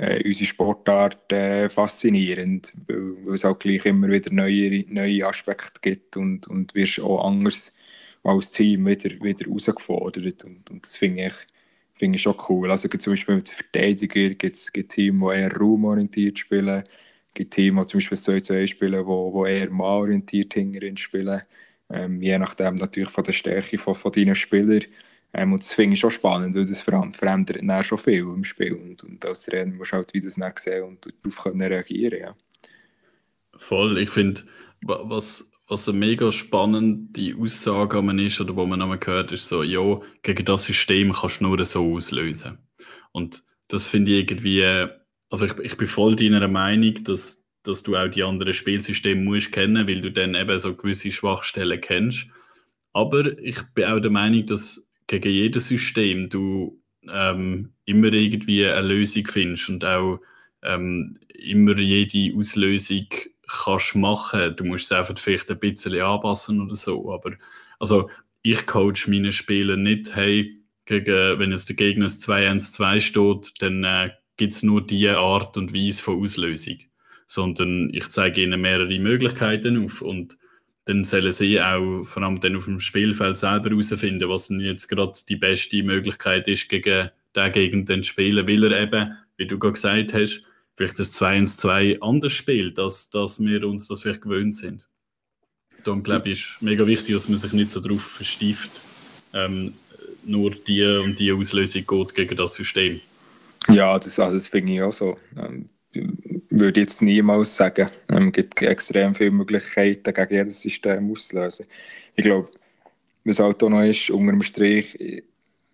äh, 0.00 0.22
unsere 0.24 0.46
Sportart 0.46 1.30
äh, 1.30 1.68
faszinierend, 1.68 2.72
weil, 2.88 3.34
es 3.34 3.44
auch 3.44 3.58
gleich 3.58 3.84
immer 3.84 4.08
wieder 4.08 4.32
neue, 4.32 4.84
neue 4.88 5.26
Aspekte 5.26 5.80
gibt 5.82 6.16
und, 6.16 6.48
und 6.48 6.74
wirst 6.74 7.00
auch 7.00 7.24
anders 7.26 7.74
als 8.22 8.50
Team 8.50 8.86
wieder, 8.86 9.10
wieder 9.22 9.44
herausgefordert. 9.44 10.44
Und, 10.44 10.70
und 10.70 10.86
das 10.86 10.96
finde 10.96 11.26
ich, 11.26 11.34
find 11.94 12.16
ich 12.16 12.22
schon 12.22 12.36
cool. 12.48 12.70
Also 12.70 12.88
zum 12.88 13.12
Beispiel 13.12 13.36
mit 13.36 13.50
den 13.50 13.54
Verteidigern 13.56 14.38
gibt 14.38 14.56
es 14.56 14.72
Teams, 14.72 15.20
die 15.20 15.38
eher 15.38 15.52
raumorientiert 15.54 16.38
spielen, 16.38 16.84
gibt 17.34 17.52
Teams, 17.52 17.84
die 17.84 17.90
zum 17.90 17.98
Beispiel 17.98 18.18
2 18.18 18.40
zu 18.40 18.52
1 18.54 18.70
spielen, 18.70 19.06
die, 19.06 19.44
die 19.44 19.50
eher 19.50 19.70
mannorientiert 19.70 20.54
hinterhin 20.54 20.96
spielen. 20.96 21.42
Ähm, 21.90 22.22
je 22.22 22.38
nachdem 22.38 22.74
natürlich 22.76 23.10
von 23.10 23.24
der 23.24 23.32
Stärke 23.32 23.76
von, 23.76 23.94
von 23.94 24.12
deinen 24.12 24.34
Spielern 24.34 24.84
ähm, 25.32 25.52
und 25.52 25.62
das 25.62 25.72
finde 25.72 25.94
ich 25.94 26.00
schon 26.00 26.10
spannend, 26.10 26.54
weil 26.54 26.66
das 26.66 26.82
verändert 26.82 27.60
dann 27.62 27.84
schon 27.84 27.98
viel 27.98 28.20
im 28.20 28.44
Spiel. 28.44 28.74
Und, 28.74 29.04
und 29.04 29.24
als 29.24 29.44
Trainer 29.44 29.72
musst 29.72 29.92
du 29.92 29.96
halt 29.96 30.12
wieder 30.12 30.28
das 30.28 30.62
sehen 30.62 30.84
und 30.84 31.06
darauf 31.06 31.44
können 31.44 31.62
reagieren 31.62 32.20
ja. 32.20 32.36
Voll, 33.58 33.98
ich 33.98 34.10
finde, 34.10 34.42
was, 34.80 35.52
was 35.68 35.88
eine 35.88 35.98
mega 35.98 36.32
spannende 36.32 37.36
Aussage 37.38 38.00
ist, 38.26 38.40
oder 38.40 38.56
wo 38.56 38.66
man 38.66 38.78
nochmal 38.78 38.98
gehört, 38.98 39.32
ist 39.32 39.48
so, 39.48 39.62
ja, 39.62 40.00
gegen 40.22 40.44
das 40.44 40.64
System 40.64 41.12
kannst 41.12 41.40
du 41.40 41.44
nur 41.44 41.64
so 41.64 41.94
auslösen. 41.94 42.58
Und 43.12 43.42
das 43.68 43.86
finde 43.86 44.12
ich 44.12 44.30
irgendwie, 44.30 44.88
also 45.28 45.44
ich, 45.44 45.56
ich 45.58 45.76
bin 45.76 45.86
voll 45.86 46.16
deiner 46.16 46.48
Meinung, 46.48 47.04
dass, 47.04 47.46
dass 47.62 47.82
du 47.82 47.96
auch 47.96 48.08
die 48.08 48.22
anderen 48.22 48.54
Spielsysteme 48.54 49.20
musst 49.20 49.52
kennen, 49.52 49.86
weil 49.86 50.00
du 50.00 50.10
dann 50.10 50.34
eben 50.34 50.58
so 50.58 50.74
gewisse 50.74 51.12
Schwachstellen 51.12 51.80
kennst. 51.80 52.28
Aber 52.92 53.38
ich 53.38 53.62
bin 53.74 53.84
auch 53.84 54.00
der 54.00 54.10
Meinung, 54.10 54.46
dass 54.46 54.89
gegen 55.10 55.32
jedes 55.32 55.66
System 55.66 56.28
du 56.28 56.80
ähm, 57.08 57.72
immer 57.84 58.12
irgendwie 58.12 58.66
eine 58.66 58.86
Lösung 58.86 59.26
findest 59.26 59.68
und 59.68 59.84
auch 59.84 60.20
ähm, 60.62 61.18
immer 61.34 61.76
jede 61.78 62.36
Auslösung 62.36 63.06
kannst 63.48 63.96
machen. 63.96 64.54
Du 64.56 64.64
musst 64.64 64.84
es 64.84 64.92
einfach 64.92 65.18
vielleicht 65.18 65.50
ein 65.50 65.58
bisschen 65.58 66.00
anpassen 66.00 66.60
oder 66.60 66.76
so. 66.76 67.12
Aber 67.12 67.32
also 67.80 68.08
ich 68.42 68.66
coach 68.66 69.08
meine 69.08 69.32
Spieler 69.32 69.76
nicht, 69.76 70.14
hey, 70.14 70.62
gegen, 70.84 71.38
wenn 71.40 71.50
jetzt 71.50 71.68
der 71.68 71.76
Gegner 71.76 72.06
2-1-2 72.06 73.00
steht, 73.00 73.62
dann 73.62 73.82
äh, 73.82 74.10
gibt 74.36 74.52
es 74.52 74.62
nur 74.62 74.86
diese 74.86 75.18
Art 75.18 75.56
und 75.56 75.74
Weise 75.74 76.02
von 76.04 76.22
Auslösung. 76.22 76.78
Sondern 77.26 77.90
ich 77.92 78.08
zeige 78.10 78.42
ihnen 78.42 78.60
mehrere 78.60 78.98
Möglichkeiten 79.00 79.84
auf 79.84 80.02
und 80.02 80.38
dann 80.90 81.04
sollen 81.04 81.32
sie 81.32 81.60
auch 81.60 82.04
vor 82.04 82.24
allem 82.24 82.40
dann 82.40 82.56
auf 82.56 82.64
dem 82.64 82.80
Spielfeld 82.80 83.38
selber 83.38 83.70
herausfinden, 83.70 84.28
was 84.28 84.48
denn 84.48 84.58
jetzt 84.58 84.88
gerade 84.88 85.12
die 85.28 85.36
beste 85.36 85.82
Möglichkeit 85.84 86.48
ist, 86.48 86.68
gegen 86.68 87.10
den 87.36 87.52
Gegend 87.52 87.88
zu 87.88 88.02
spielen, 88.02 88.48
weil 88.48 88.64
er 88.64 88.82
eben, 88.82 89.16
wie 89.36 89.46
du 89.46 89.56
gerade 89.58 89.74
gesagt 89.74 90.14
hast, 90.14 90.42
vielleicht 90.74 90.98
das 90.98 91.12
2 91.12 91.38
ins 91.38 91.56
2 91.58 91.98
anders 92.00 92.32
spielt, 92.32 92.78
als 92.80 93.08
dass 93.10 93.40
wir 93.40 93.64
uns 93.68 93.86
das 93.86 94.02
vielleicht 94.02 94.22
gewöhnt 94.22 94.56
sind. 94.56 94.88
Darum 95.84 96.02
glaube 96.02 96.30
ich, 96.30 96.40
ist 96.40 96.62
mega 96.62 96.84
wichtig, 96.86 97.14
dass 97.14 97.28
man 97.28 97.38
sich 97.38 97.52
nicht 97.52 97.70
so 97.70 97.78
darauf 97.78 98.02
verstieft, 98.02 98.80
ähm, 99.32 99.74
nur 100.24 100.50
die 100.50 100.84
und 100.84 101.20
die 101.20 101.32
Auslösung 101.32 101.86
geht 101.86 102.14
gegen 102.16 102.36
das 102.36 102.54
System. 102.54 103.00
Ja, 103.68 103.96
das, 103.96 104.18
also 104.18 104.36
das 104.36 104.48
finde 104.48 104.72
ich 104.72 104.82
auch 104.82 104.92
so. 104.92 105.16
Ähm, 105.36 105.68
würde 106.60 106.80
jetzt 106.80 107.02
niemals 107.02 107.56
sagen. 107.56 107.90
Ähm, 108.10 108.28
es 108.28 108.32
gibt 108.32 108.62
extrem 108.62 109.14
viele 109.14 109.32
Möglichkeiten, 109.32 110.14
gegen 110.14 110.34
jedes 110.34 110.60
System 110.60 111.10
auszulösen. 111.10 111.66
Ich 112.14 112.24
glaube, 112.24 112.48
was 113.24 113.38
halt 113.40 113.62
auch 113.62 113.68
noch 113.68 113.82
ist, 113.82 114.10
unter 114.10 114.32
dem 114.32 114.42
Strich, 114.42 115.24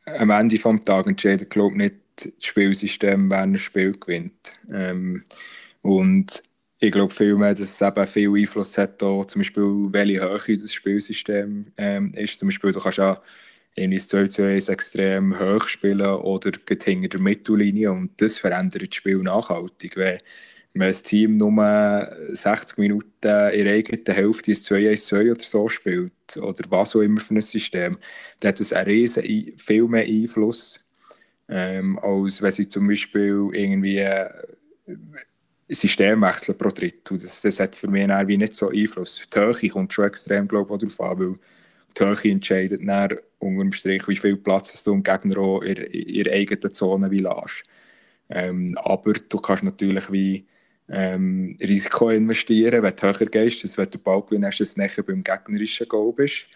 am 0.07 0.31
Ende 0.31 0.57
des 0.57 0.85
Tages 0.85 1.07
entscheidet, 1.07 1.51
glaube 1.51 1.77
nicht 1.77 1.97
das 2.17 2.33
Spielsystem, 2.41 3.31
wer 3.31 3.41
ein 3.41 3.59
Spiel 3.59 3.93
gewinnt. 3.93 4.55
Ähm, 4.73 5.25
und 5.83 6.43
ich 6.79 6.93
glaube 6.93 7.13
vielmehr, 7.13 7.55
dass 7.55 7.81
es 7.81 7.83
eben 7.83 8.07
viel 8.07 8.35
Einfluss 8.35 8.79
hat, 8.79 9.03
auch, 9.03 9.25
zum 9.27 9.41
Beispiel, 9.41 9.89
welche 9.91 10.23
Höhe 10.23 10.57
das 10.59 10.73
Spielsystem 10.73 11.73
ähm, 11.77 12.15
ist. 12.15 12.39
Zum 12.39 12.49
Beispiel, 12.49 12.73
du 12.73 12.81
kannst 12.81 12.99
ja 12.99 13.21
irgendwie 13.77 13.99
2 13.99 14.29
zu 14.29 14.43
1 14.45 14.69
extrem 14.69 15.39
hoch 15.39 15.69
spielen 15.69 16.01
oder 16.01 16.53
hinter 16.85 17.09
der 17.09 17.21
Mittellinie 17.21 17.93
und 17.93 18.21
das 18.21 18.39
verändert 18.39 18.83
das 18.89 18.95
Spiel 18.95 19.19
nachhaltig. 19.19 19.97
Wenn, 19.97 20.21
wenn 20.79 20.89
ein 20.89 21.03
Team 21.03 21.37
nur 21.37 22.09
60 22.31 22.79
Minuten 22.79 23.11
in 23.53 23.65
der 23.65 23.75
eigenen 23.75 24.05
Hälfte 24.07 24.53
ein 24.53 24.57
2-1-2 24.57 25.31
oder 25.33 25.45
so 25.45 25.69
spielt 25.69 26.13
oder 26.37 26.65
was 26.71 26.97
auch 26.97 27.01
immer 27.01 27.21
für 27.21 27.35
ein 27.35 27.41
System, 27.41 27.99
dann 28.41 28.49
hat 28.51 28.61
das 28.61 28.73
einen 28.73 28.89
riesen, 28.89 29.55
viel 29.57 29.89
mehr 29.89 30.05
Einfluss, 30.05 30.87
ähm, 31.49 31.99
als 31.99 32.43
wenn 32.43 32.53
sie 32.53 32.69
zum 32.69 32.89
Beispiel 32.89 33.49
irgendwie 33.53 33.99
äh, 33.99 34.29
Systemwechsel 35.69 36.55
pro 36.55 36.69
Drittel. 36.71 37.19
Das, 37.19 37.43
das 37.43 37.61
hat 37.61 37.77
für 37.77 37.89
mich 37.89 38.07
nicht 38.07 38.55
so 38.55 38.71
Einfluss. 38.71 39.23
Die 39.33 39.39
Höhe 39.39 39.71
kommt 39.71 39.93
schon 39.93 40.07
extrem 40.07 40.47
glaub, 40.47 40.69
darauf 40.69 41.01
an, 41.01 41.19
weil 41.19 41.35
die 41.99 42.05
Höhe 42.05 42.33
entscheidet 42.33 42.81
dann 42.87 43.19
unter 43.39 43.65
dem 43.65 43.73
Strich, 43.73 44.07
wie 44.09 44.17
viel 44.17 44.37
Platz 44.37 44.83
du 44.83 44.93
im 44.93 45.03
Gegner 45.03 45.39
auch 45.39 45.63
in 45.63 45.77
ihrer 45.93 46.33
eigenen 46.33 46.73
Zone 46.73 47.11
wie 47.11 47.19
lässt. 47.19 47.65
Ähm, 48.29 48.77
aber 48.83 49.15
du 49.15 49.39
kannst 49.39 49.65
natürlich 49.65 50.11
wie 50.11 50.47
ähm, 50.89 51.57
Risiko 51.61 52.11
investieren, 52.11 52.83
wenn 52.83 52.97
du 52.97 53.03
höher 53.03 53.27
gehst, 53.27 53.65
dass 53.65 53.79
wenn 53.79 53.91
du 53.91 53.99
Ball 53.99 54.23
gewinnst, 54.23 54.61
dass 54.61 54.75
du 54.75 54.81
nachher 54.81 55.03
beim 55.03 55.25
gegnerischen 55.25 55.89
Goal 55.89 56.13
bist. 56.13 56.47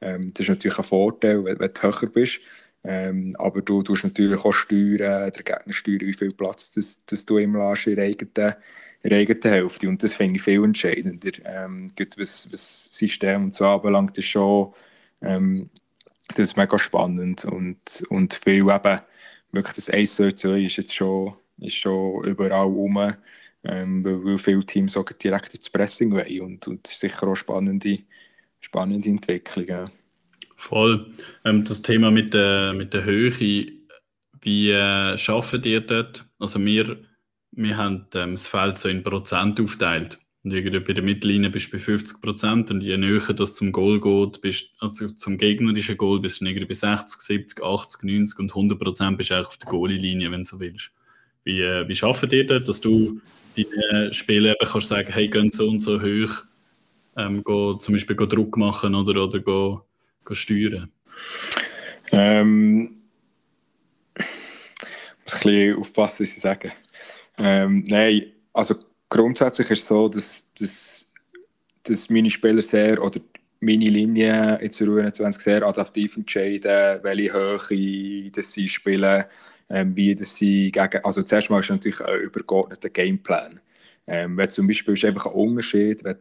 Ähm, 0.00 0.32
das 0.34 0.44
ist 0.44 0.48
natürlich 0.48 0.78
ein 0.78 0.84
Vorteil, 0.84 1.44
wenn, 1.44 1.58
wenn 1.58 1.72
du 1.72 1.82
höher 1.82 2.08
bist. 2.08 2.40
Ähm, 2.82 3.34
aber 3.38 3.60
du 3.62 3.82
tust 3.82 4.04
natürlich 4.04 4.42
auch 4.42 4.52
steuern, 4.52 5.30
der 5.30 5.42
Gegner 5.42 5.72
steuern, 5.72 6.00
wie 6.00 6.14
viel 6.14 6.32
Platz 6.32 6.72
das, 6.72 7.04
das 7.04 7.26
du 7.26 7.38
ihm 7.38 7.54
lässt 7.56 7.86
in 7.86 7.96
der 7.96 8.06
eigenen, 8.06 8.54
in 9.02 9.10
der 9.10 9.18
eigenen 9.18 9.42
Hälfte. 9.42 9.88
Und 9.88 10.02
das 10.02 10.14
finde 10.14 10.36
ich 10.36 10.42
viel 10.42 10.64
entscheidender. 10.64 11.32
Ähm, 11.44 11.90
was 12.16 12.48
das 12.50 12.84
System 12.92 13.44
und 13.44 13.54
so 13.54 13.66
anbelangt, 13.66 14.16
ist 14.16 14.26
schon 14.26 14.72
ähm, 15.20 15.70
das 16.34 16.50
ist 16.50 16.56
mega 16.56 16.78
spannend. 16.78 17.44
Und, 17.44 18.04
und 18.08 18.34
viel 18.34 18.68
eben, 18.68 19.00
wirklich 19.52 19.74
das 19.74 19.90
1 19.90 20.14
zu 20.14 20.32
2 20.34 20.60
ist 20.60 20.76
jetzt 20.76 20.94
schon, 20.94 21.34
ist 21.58 21.76
schon 21.76 22.24
überall 22.24 22.66
rum, 22.66 23.14
ähm, 23.64 24.04
weil, 24.04 24.38
viele 24.38 24.64
Teams 24.64 24.96
auch 24.96 25.10
direkt 25.12 25.54
ins 25.54 25.70
Pressing 25.70 26.12
wollen. 26.12 26.40
Und, 26.40 26.68
und 26.68 26.86
sicher 26.86 27.28
auch 27.28 27.36
spannende, 27.36 27.98
spannende 28.60 29.08
Entwicklung. 29.08 29.90
Voll. 30.56 31.12
Ähm, 31.44 31.64
das 31.64 31.82
Thema 31.82 32.10
mit 32.10 32.34
der, 32.34 32.72
mit 32.74 32.92
der 32.92 33.04
Höhe, 33.04 33.32
wie 34.42 34.70
äh, 34.70 35.18
schaffen 35.18 35.62
ihr 35.64 35.80
dort? 35.80 36.24
Also 36.38 36.62
wir, 36.64 36.98
wir 37.52 37.76
haben 37.76 38.06
ähm, 38.14 38.32
das 38.32 38.46
Feld 38.46 38.78
so 38.78 38.88
in 38.88 39.02
Prozent 39.02 39.60
aufteilt. 39.60 40.18
Und 40.42 40.52
irgendwie 40.52 40.80
bei 40.80 40.94
der 40.94 41.04
Mittellinie 41.04 41.50
bist 41.50 41.66
du 41.66 41.72
bei 41.72 41.80
50 41.80 42.22
Prozent 42.22 42.70
und 42.70 42.80
je 42.80 42.96
näher 42.96 43.34
das 43.34 43.56
zum 43.56 43.72
Goal 43.72 44.00
geht, 44.00 44.40
bist, 44.40 44.70
also 44.78 45.08
zum 45.10 45.36
gegnerischen 45.36 45.98
Goal, 45.98 46.20
bist 46.20 46.40
du 46.40 46.46
irgendwie 46.46 46.64
bei 46.64 46.74
60, 46.74 47.20
70, 47.20 47.62
80, 47.62 48.02
90 48.04 48.38
und 48.38 48.50
100 48.50 48.78
Prozent 48.78 49.18
bist 49.18 49.30
du 49.30 49.34
eigentlich 49.34 49.48
auf 49.48 49.58
der 49.58 49.68
Goalie-Linie, 49.68 50.30
wenn 50.30 50.42
du 50.42 50.48
so 50.48 50.58
willst. 50.58 50.92
Wie, 51.44 51.60
äh, 51.60 51.86
wie 51.86 51.94
schaffen 51.94 52.30
ihr 52.30 52.46
das, 52.46 52.64
dass 52.64 52.80
du 52.80 53.20
deine 53.56 54.12
Spiele 54.12 54.50
eben 54.50 54.68
kannst 54.70 54.88
sagen, 54.88 55.12
hey, 55.12 55.28
gehen 55.28 55.50
so 55.50 55.68
und 55.68 55.80
so 55.80 56.00
hoch, 56.00 56.44
ähm, 57.16 57.42
go, 57.44 57.74
zum 57.74 57.94
Beispiel 57.94 58.16
go 58.16 58.26
Druck 58.26 58.56
machen 58.56 58.94
oder, 58.94 59.24
oder 59.24 59.40
go, 59.40 59.82
steuern? 60.30 60.90
Ähm, 62.12 63.02
muss 64.16 65.34
ein 65.34 65.40
bisschen 65.42 65.76
aufpassen, 65.76 66.24
was 66.24 66.34
ich 66.34 66.40
sage. 66.40 66.72
Ähm, 67.38 67.84
nein, 67.86 68.32
also 68.52 68.74
grundsätzlich 69.08 69.70
ist 69.70 69.80
es 69.80 69.86
so, 69.88 70.08
dass, 70.08 70.52
dass, 70.54 71.12
dass 71.82 72.10
meine 72.10 72.30
Spieler 72.30 72.62
sehr, 72.62 73.02
oder 73.02 73.20
meine 73.60 73.90
Linie 73.90 74.58
in 74.60 74.70
der 74.70 74.86
U21 74.86 75.40
sehr 75.40 75.62
adaptiv 75.62 76.16
entscheiden, 76.16 77.00
welche 77.02 77.32
Höhe 77.32 78.30
dass 78.30 78.52
sie 78.52 78.68
spielen, 78.68 79.24
ähm, 79.70 79.96
wie 79.96 80.14
dass 80.14 80.34
sie 80.36 80.72
gegen, 80.72 81.04
also 81.04 81.22
zuerst 81.22 81.50
mal 81.50 81.60
ist 81.60 81.70
natürlich 81.70 82.00
ein 82.00 82.20
übergeordneter 82.20 82.90
Gameplan. 82.90 83.60
Ähm, 84.06 84.36
wenn 84.36 84.50
zum 84.50 84.66
Beispiel 84.66 84.94
ist 84.94 85.04
einfach 85.04 85.26
ein 85.26 85.32
Unterschied, 85.32 86.04
wenn 86.04 86.16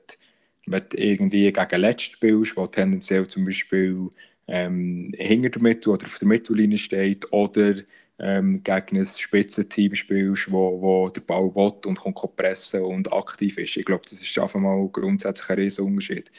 wenn 0.68 0.84
du 0.90 0.98
irgendwie 0.98 1.52
gegen 1.52 1.82
Letzt 1.82 2.04
spielst, 2.04 2.56
wo 2.56 2.68
tendenziell 2.68 3.28
zum 3.28 3.46
Beispiel 3.46 4.10
ähm, 4.48 5.12
hinter 5.18 5.50
der 5.50 5.62
Mitte 5.62 5.90
oder 5.90 6.06
auf 6.06 6.20
der 6.20 6.28
Mittellinie 6.28 6.78
steht, 6.78 7.32
oder 7.32 7.76
ähm, 8.20 8.62
gegen 8.64 8.98
ein 8.98 9.06
Spitzenteam 9.06 9.96
spielst, 9.96 10.52
wo, 10.52 10.82
wo 10.82 11.10
der 11.10 11.22
Ball 11.22 11.54
will 11.56 11.74
und 11.86 12.00
kommt 12.00 12.36
pressen 12.36 12.82
und 12.82 13.12
aktiv 13.14 13.58
ist. 13.58 13.78
Ich 13.78 13.86
glaube, 13.86 14.04
das 14.04 14.22
ist 14.22 14.40
einfach 14.40 14.60
mal 14.60 14.88
grundsätzlich 14.90 15.50
ein 15.50 15.60
riesen 15.60 15.86
Unterschied. 15.86 16.32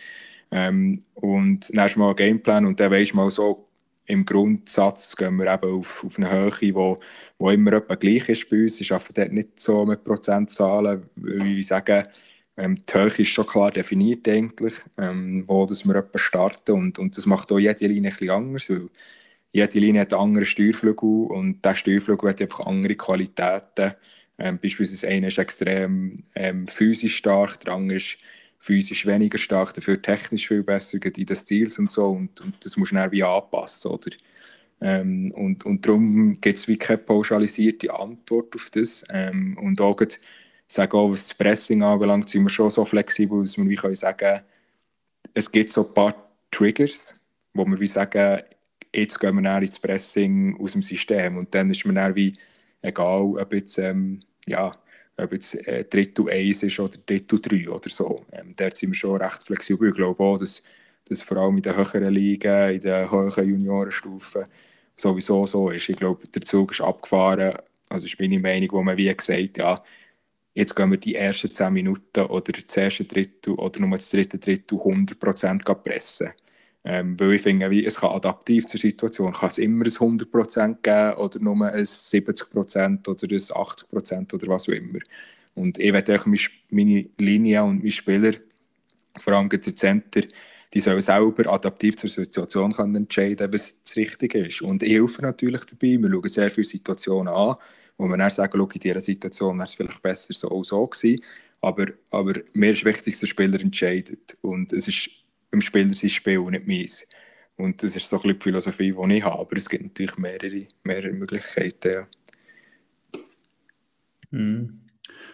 Ähm, 0.50 1.00
und 1.14 1.70
dann 1.70 1.84
hast 1.84 1.94
du 1.94 2.00
mal 2.00 2.08
einen 2.08 2.16
Gameplan 2.16 2.66
und 2.66 2.78
dann 2.80 2.90
weisst 2.90 3.12
du 3.12 3.16
mal 3.16 3.30
so, 3.30 3.66
im 4.10 4.24
Grundsatz 4.24 5.16
gehen 5.16 5.36
wir 5.36 5.52
eben 5.52 5.78
auf, 5.78 6.04
auf 6.04 6.18
eine 6.18 6.30
Höhe, 6.30 6.74
wo, 6.74 6.98
wo 7.38 7.50
immer 7.50 7.74
etwa 7.74 7.94
gleich 7.94 8.28
ist 8.28 8.50
bei 8.50 8.62
uns. 8.62 8.80
Ich 8.80 8.92
arbeite 8.92 9.14
dort 9.14 9.32
nicht 9.32 9.60
so 9.60 9.86
mit 9.86 10.04
Prozentzahlen, 10.04 11.02
wie 11.16 11.56
wir 11.56 11.62
sagen, 11.62 12.04
ähm, 12.56 12.76
die 12.76 12.94
Höhe 12.94 13.06
ist 13.06 13.28
schon 13.28 13.46
klar 13.46 13.70
definiert 13.70 14.28
eigentlich, 14.28 14.74
ähm, 14.98 15.44
wo 15.46 15.64
dass 15.66 15.86
wir 15.86 15.94
etwa 15.94 16.18
starten 16.18 16.72
und, 16.72 16.98
und 16.98 17.16
das 17.16 17.26
macht 17.26 17.50
auch 17.52 17.58
jede 17.58 17.86
Linie 17.86 18.10
bisschen 18.10 18.30
anders, 18.30 18.68
weil 18.68 18.88
jede 19.52 19.78
Linie 19.78 20.02
hat 20.02 20.12
einen 20.12 20.22
anderen 20.22 20.46
Steuerflügel 20.46 21.26
und 21.28 21.64
dieser 21.64 21.76
Steuerflügel 21.76 22.30
hat 22.30 22.42
einfach 22.42 22.66
andere 22.66 22.96
Qualitäten. 22.96 23.94
Ähm, 24.38 24.58
beispielsweise 24.60 25.08
einer 25.08 25.28
ist 25.28 25.38
extrem 25.38 26.22
ähm, 26.34 26.66
physisch 26.66 27.16
stark, 27.16 27.60
der 27.60 27.74
andere 27.74 27.96
ist 27.96 28.18
physisch 28.60 29.06
weniger 29.06 29.38
stark, 29.38 29.74
dafür 29.74 30.00
technisch 30.00 30.46
viel 30.46 30.62
besser, 30.62 30.98
in 31.02 31.26
den 31.26 31.36
Stils 31.36 31.78
und 31.78 31.90
so 31.90 32.10
und, 32.10 32.40
und 32.42 32.64
das 32.64 32.76
muss 32.76 32.92
man 32.92 33.10
wie 33.10 33.24
anpassen, 33.24 33.90
oder? 33.90 34.10
Ähm, 34.82 35.32
und, 35.34 35.64
und 35.66 35.84
darum 35.84 36.40
gibt 36.40 36.58
es 36.58 36.68
wie 36.68 36.76
keine 36.76 36.98
pauschalisierte 36.98 37.92
Antwort 37.92 38.54
auf 38.54 38.70
das 38.70 39.04
ähm, 39.10 39.58
und 39.60 39.80
auch 39.80 40.00
ich 40.00 40.18
sage 40.68 40.96
auch, 40.96 41.10
was 41.10 41.26
das 41.26 41.34
Pressing 41.34 41.82
anbelangt, 41.82 42.28
sind 42.28 42.44
wir 42.44 42.50
schon 42.50 42.70
so 42.70 42.84
flexibel, 42.84 43.42
dass 43.42 43.56
wir 43.58 43.68
wie 43.68 43.74
können 43.74 43.96
sagen, 43.96 44.42
es 45.34 45.50
gibt 45.50 45.72
so 45.72 45.86
ein 45.86 45.94
paar 45.94 46.14
Triggers, 46.50 47.18
wo 47.54 47.64
wir 47.64 47.80
wie 47.80 47.86
sagen, 47.86 48.42
jetzt 48.94 49.18
gehen 49.18 49.34
wir 49.34 49.42
dann 49.42 49.62
ins 49.62 49.78
Pressing 49.78 50.56
aus 50.60 50.72
dem 50.72 50.82
System 50.82 51.38
und 51.38 51.54
dann 51.54 51.70
ist 51.70 51.84
mir 51.84 51.94
dann 51.94 52.14
wie 52.14 52.34
egal, 52.82 53.36
ob 53.38 53.52
jetzt, 53.52 53.78
ähm, 53.78 54.20
ja, 54.46 54.72
ob 55.20 55.32
jetzt 55.32 55.54
äh, 55.66 55.84
Drittel 55.84 56.28
1 56.30 56.62
ist 56.64 56.80
oder 56.80 56.98
Drittel 57.06 57.40
3 57.40 57.68
oder 57.70 57.88
so. 57.88 58.24
Ähm, 58.32 58.54
dort 58.56 58.76
sind 58.76 58.90
wir 58.90 58.96
schon 58.96 59.20
recht 59.20 59.42
flexibel. 59.42 59.88
Ich 59.90 59.96
glaube 59.96 60.22
auch, 60.22 60.38
dass 60.38 60.62
das 61.08 61.22
vor 61.22 61.38
allem 61.38 61.56
in 61.56 61.62
den 61.62 61.76
höheren 61.76 62.12
Ligen, 62.12 62.70
in 62.74 62.80
den 62.80 63.10
höheren 63.10 63.48
Juniorenstufen 63.48 64.46
sowieso 64.96 65.46
so 65.46 65.70
ist. 65.70 65.88
Ich 65.88 65.96
glaube, 65.96 66.26
der 66.26 66.42
Zug 66.42 66.72
ist 66.72 66.80
abgefahren. 66.80 67.54
Also 67.88 68.06
ist 68.06 68.20
meine 68.20 68.38
Meinung, 68.38 68.68
wo 68.72 68.82
man 68.82 68.96
wie 68.96 69.12
gesagt 69.14 69.58
ja, 69.58 69.82
jetzt 70.54 70.76
gehen 70.76 70.90
wir 70.90 70.98
die 70.98 71.14
ersten 71.14 71.52
10 71.52 71.72
Minuten 71.72 72.20
oder 72.26 72.52
das 72.52 72.76
erste 72.76 73.04
Drittel 73.04 73.54
oder 73.54 73.80
nur 73.80 73.96
das 73.96 74.10
dritte 74.10 74.38
Drittel 74.38 74.78
100% 74.78 75.74
pressen. 75.74 76.30
Ähm, 76.82 77.18
weil 77.20 77.34
ich 77.34 77.42
finde, 77.42 77.70
wie, 77.70 77.84
es 77.84 78.00
kann 78.00 78.10
adaptiv 78.10 78.66
zur 78.66 78.80
Situation, 78.80 79.32
kann 79.32 79.48
es 79.48 79.58
immer 79.58 79.84
ein 79.84 79.90
100% 79.90 80.76
geben 80.82 81.18
oder 81.18 81.38
nur 81.40 81.66
ein 81.66 81.84
70% 81.84 83.08
oder 83.08 83.22
ein 83.22 83.38
80% 83.38 84.34
oder 84.34 84.48
was 84.48 84.68
auch 84.68 84.72
immer. 84.72 85.00
Und 85.54 85.78
ich 85.78 85.92
werde 85.92 86.18
auch 86.18 86.26
meine 86.26 87.06
Linie 87.18 87.64
und 87.64 87.78
meine 87.78 87.90
Spieler, 87.90 88.32
vor 89.18 89.34
allem 89.34 89.50
der 89.50 89.60
Center, 89.76 90.22
die 90.72 90.80
sollen 90.80 91.00
selber 91.00 91.52
adaptiv 91.52 91.96
zur 91.96 92.08
Situation 92.08 92.72
können 92.72 92.94
entscheiden, 92.94 93.52
was 93.52 93.82
das 93.82 93.96
Richtige 93.96 94.46
ist. 94.46 94.62
Und 94.62 94.82
ich 94.82 94.92
helfe 94.92 95.20
natürlich 95.20 95.64
dabei. 95.64 95.98
Wir 95.98 96.10
schauen 96.10 96.28
sehr 96.28 96.50
viele 96.50 96.64
Situationen 96.64 97.34
an 97.34 97.56
wo 98.00 98.06
man 98.06 98.18
dann 98.18 98.30
sagen, 98.30 98.58
in 98.58 98.80
dieser 98.80 99.00
Situation 99.00 99.58
wäre 99.58 99.66
es 99.66 99.74
vielleicht 99.74 100.02
besser 100.02 100.32
so 100.32 100.50
auch 100.50 100.64
so 100.64 100.86
gewesen. 100.86 101.22
Aber, 101.60 101.86
aber 102.10 102.32
mir 102.54 102.72
ist 102.72 102.84
wichtig, 102.86 103.12
dass 103.12 103.20
der 103.20 103.26
Spieler 103.26 103.60
entscheidet. 103.60 104.38
Und 104.40 104.72
es 104.72 104.88
ist 104.88 105.10
im 105.50 105.60
Spieler 105.60 105.92
sein 105.92 106.10
Spiel 106.10 106.40
nicht 106.40 106.66
meins. 106.66 107.06
Und 107.56 107.82
das 107.82 107.94
ist 107.94 108.08
so 108.08 108.16
ein 108.16 108.22
bisschen 108.22 108.38
die 108.38 108.44
Philosophie, 108.44 108.92
die 108.92 109.14
ich 109.16 109.24
habe. 109.24 109.38
Aber 109.38 109.56
es 109.56 109.68
gibt 109.68 109.84
natürlich 109.84 110.16
mehrere, 110.16 110.66
mehrere 110.82 111.12
Möglichkeiten. 111.12 111.92
Ja. 111.92 112.08
Mhm. 114.30 114.80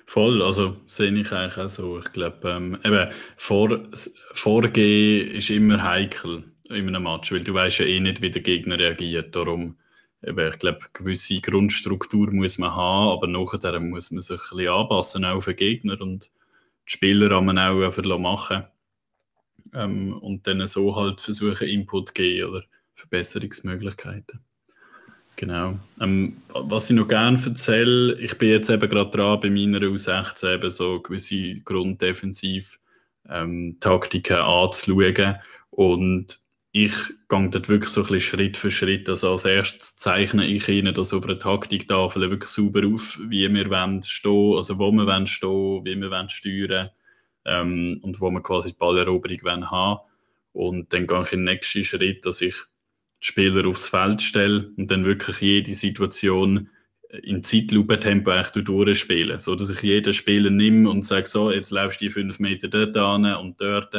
Voll, 0.06 0.42
also 0.42 0.76
sehe 0.87 1.12
ich 1.12 1.30
eigentlich 1.32 1.58
auch 1.58 1.68
so. 1.68 1.99
Ich 2.00 2.12
glaube, 2.12 2.50
ähm, 2.50 2.78
eben, 2.82 3.11
Vor 3.37 3.82
Vorgehen 4.32 5.30
ist 5.32 5.50
immer 5.50 5.82
heikel 5.82 6.44
in 6.68 6.88
einem 6.88 7.04
Match, 7.04 7.30
weil 7.30 7.44
du 7.44 7.54
weißt 7.54 7.80
ja 7.80 7.87
eh 7.87 8.00
nicht, 8.00 8.23
wie 8.23 8.30
der 8.30 8.42
Gegner 8.42 8.78
reagiert. 8.78 9.37
Darum, 9.37 9.76
eben, 10.23 10.49
ich 10.49 10.58
glaube, 10.58 10.80
gewisse 10.92 11.40
Grundstruktur 11.40 12.32
muss 12.32 12.58
man 12.58 12.75
haben, 12.75 13.11
aber 13.11 13.26
nachher 13.28 13.78
muss 13.80 14.11
man 14.11 14.20
sich 14.20 14.40
ein 14.40 14.56
bisschen 14.56 14.73
anpassen, 14.73 15.25
auch 15.25 15.37
auf 15.37 15.44
den 15.44 15.56
Gegner 15.56 16.00
und 16.00 16.30
die 16.88 16.92
Spieler 16.92 17.35
haben 17.35 17.46
man 17.46 17.58
auch 17.58 17.82
einfach 17.82 18.18
machen 18.18 18.64
ähm, 19.76 20.14
und 20.14 20.47
dann 20.47 20.66
so 20.66 20.97
halt 20.97 21.21
versuchen, 21.21 21.68
Input 21.68 22.09
zu 22.09 22.14
geben 22.14 22.50
oder 22.50 22.64
Verbesserungsmöglichkeiten. 22.95 24.40
Genau. 25.37 25.78
Ähm, 26.00 26.38
was 26.49 26.88
ich 26.88 26.97
noch 26.97 27.09
gerne 27.09 27.38
erzähle, 27.45 28.18
ich 28.18 28.38
bin 28.38 28.49
jetzt 28.49 28.71
eben 28.71 28.88
gerade 28.88 29.11
dran, 29.11 29.40
bei 29.40 29.50
meiner 29.50 29.80
U16 29.80 30.54
eben 30.54 30.71
so 30.71 31.00
gewisse 31.00 31.61
Grunddefensiv-Taktiken 31.61 34.37
ähm, 34.37 34.42
anzuschauen. 34.42 35.37
Und 35.68 36.40
ich 36.73 36.95
gehe 37.28 37.50
dort 37.50 37.68
wirklich 37.68 37.90
so 37.90 38.00
ein 38.00 38.06
bisschen 38.06 38.38
Schritt 38.38 38.56
für 38.56 38.71
Schritt. 38.71 39.11
Also 39.11 39.33
als 39.33 39.45
erstes 39.45 39.99
zeichne 39.99 40.47
ich 40.47 40.66
ihnen 40.68 40.95
das 40.95 41.12
auf 41.12 41.25
einer 41.25 41.38
Taktiktafel 41.38 42.30
wirklich 42.30 42.50
sauber 42.50 42.87
auf, 42.87 43.18
wie 43.28 43.52
wir 43.52 43.71
wollen 43.71 44.02
stehen, 44.02 44.56
also 44.56 44.78
wo 44.78 44.90
wir 44.90 45.06
wollen 45.06 45.26
stehen, 45.26 45.85
wie 45.85 46.00
wir 46.00 46.11
wollen 46.11 46.30
steuern 46.30 46.88
ähm, 47.46 48.00
und 48.02 48.20
wo 48.20 48.30
wir 48.30 48.42
quasi 48.42 48.70
die 48.70 48.78
Balleroberung 48.78 49.42
wollen 49.42 49.70
haben. 49.70 50.00
Und 50.52 50.92
dann 50.92 51.06
gehe 51.06 51.22
ich 51.22 51.32
in 51.32 51.40
den 51.40 51.54
nächsten 51.54 51.84
Schritt, 51.84 52.24
dass 52.26 52.40
ich 52.40 52.54
Spieler 53.20 53.66
aufs 53.66 53.88
Feld 53.88 54.22
stelle 54.22 54.70
und 54.76 54.90
dann 54.90 55.04
wirklich 55.04 55.40
jede 55.40 55.74
Situation 55.74 56.68
in 57.22 57.42
Zeitlupentempo 57.42 58.30
eigentlich 58.30 58.64
durchspielen. 58.64 59.40
So 59.40 59.54
dass 59.54 59.70
ich 59.70 59.82
jeden 59.82 60.12
Spieler 60.12 60.50
nehme 60.50 60.90
und 60.90 61.04
sage, 61.04 61.26
so, 61.26 61.50
jetzt 61.50 61.70
laufst 61.70 62.00
du 62.00 62.06
die 62.06 62.10
fünf 62.10 62.38
Meter 62.40 62.68
dort 62.68 62.96
an 62.96 63.24
und 63.36 63.60
dort 63.60 63.94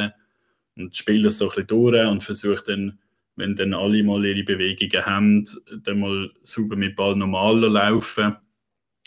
und 0.76 0.96
spiele 0.96 1.28
es 1.28 1.38
so 1.38 1.46
ein 1.46 1.50
bisschen 1.50 1.66
durch 1.66 2.06
und 2.06 2.22
versuche 2.22 2.64
dann, 2.66 2.98
wenn 3.36 3.54
dann 3.54 3.74
alle 3.74 4.02
mal 4.02 4.24
ihre 4.24 4.44
Bewegungen 4.44 5.06
haben, 5.06 5.44
dann 5.82 6.00
mal 6.00 6.30
sauber 6.42 6.76
mit 6.76 6.96
Ball 6.96 7.16
normal 7.16 7.60
laufen, 7.60 8.36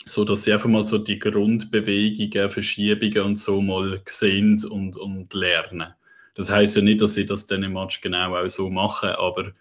so 0.06 0.26
dass 0.26 0.44
sie 0.44 0.54
einfach 0.54 0.70
mal 0.70 0.86
so 0.86 0.98
die 0.98 1.20
Grundbewegungen, 1.20 2.50
Verschiebungen 2.50 3.22
und 3.22 3.36
so 3.38 3.62
mal 3.62 4.02
sehen 4.06 4.64
und, 4.66 4.98
und 4.98 5.34
lernen. 5.34 5.94
Das 6.36 6.52
heißt 6.52 6.78
ja 6.78 6.82
nicht, 6.82 7.02
dass 7.02 7.14
sie 7.16 7.26
das 7.26 7.48
dann 7.48 7.64
im 7.64 7.74
Match 7.74 8.02
genau 8.02 8.36
auch 8.36 8.48
so 8.48 8.70
machen, 8.70 9.10
aber 9.10 9.54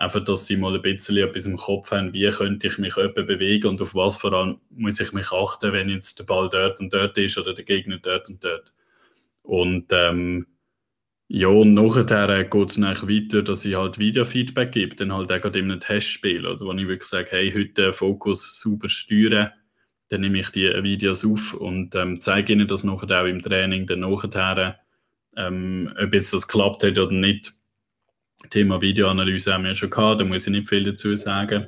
Einfach, 0.00 0.22
dass 0.22 0.46
sie 0.46 0.56
mal 0.56 0.76
ein 0.76 0.82
bisschen 0.82 1.16
etwas 1.16 1.44
im 1.44 1.56
Kopf 1.56 1.90
haben, 1.90 2.12
wie 2.12 2.30
könnte 2.30 2.68
ich 2.68 2.78
mich 2.78 2.96
etwa 2.96 3.22
bewegen 3.22 3.66
und 3.66 3.82
auf 3.82 3.96
was 3.96 4.16
vor 4.16 4.32
allem 4.32 4.60
muss 4.70 5.00
ich 5.00 5.12
mich 5.12 5.32
achten, 5.32 5.72
wenn 5.72 5.88
jetzt 5.88 6.20
der 6.20 6.24
Ball 6.24 6.48
dort 6.48 6.78
und 6.78 6.92
dort 6.94 7.18
ist 7.18 7.36
oder 7.36 7.52
der 7.52 7.64
Gegner 7.64 7.98
dort 7.98 8.28
und 8.28 8.44
dort. 8.44 8.72
Und 9.42 9.86
ähm, 9.90 10.46
ja, 11.26 11.48
und 11.48 11.74
nachher 11.74 12.44
geht 12.44 12.70
es 12.70 12.76
dann 12.76 12.84
weiter, 12.84 13.42
dass 13.42 13.64
ich 13.64 13.74
halt 13.74 13.98
Videofeedback 13.98 14.70
gebe, 14.70 14.94
dann 14.94 15.12
halt 15.12 15.32
auch 15.32 15.40
gerade 15.40 15.58
in 15.58 15.70
einem 15.70 15.80
Testspiel, 15.80 16.46
oder 16.46 16.64
wo 16.64 16.72
ich 16.72 16.86
wirklich 16.86 17.08
sage, 17.08 17.30
hey, 17.32 17.52
heute 17.52 17.92
Fokus 17.92 18.60
super 18.60 18.88
steuern, 18.88 19.50
dann 20.08 20.22
nehme 20.22 20.40
ich 20.40 20.50
die 20.50 20.70
Videos 20.82 21.24
auf 21.24 21.54
und 21.54 21.94
ähm, 21.94 22.20
zeige 22.20 22.52
ihnen 22.52 22.66
das 22.66 22.84
nachher 22.84 23.22
auch 23.22 23.26
im 23.26 23.42
Training, 23.42 23.86
dann 23.86 24.00
nachher, 24.00 24.78
ähm, 25.36 25.92
ob 26.00 26.14
jetzt 26.14 26.32
das 26.32 26.48
klappt 26.48 26.84
hat 26.84 26.98
oder 26.98 27.12
nicht, 27.12 27.52
Thema 28.50 28.80
Videoanalyse 28.80 29.52
haben 29.52 29.64
wir 29.64 29.70
ja 29.70 29.74
schon 29.74 29.90
gehabt, 29.90 30.20
da 30.20 30.24
muss 30.24 30.46
ich 30.46 30.52
nicht 30.52 30.68
viel 30.68 30.84
dazu 30.84 31.14
sagen. 31.16 31.66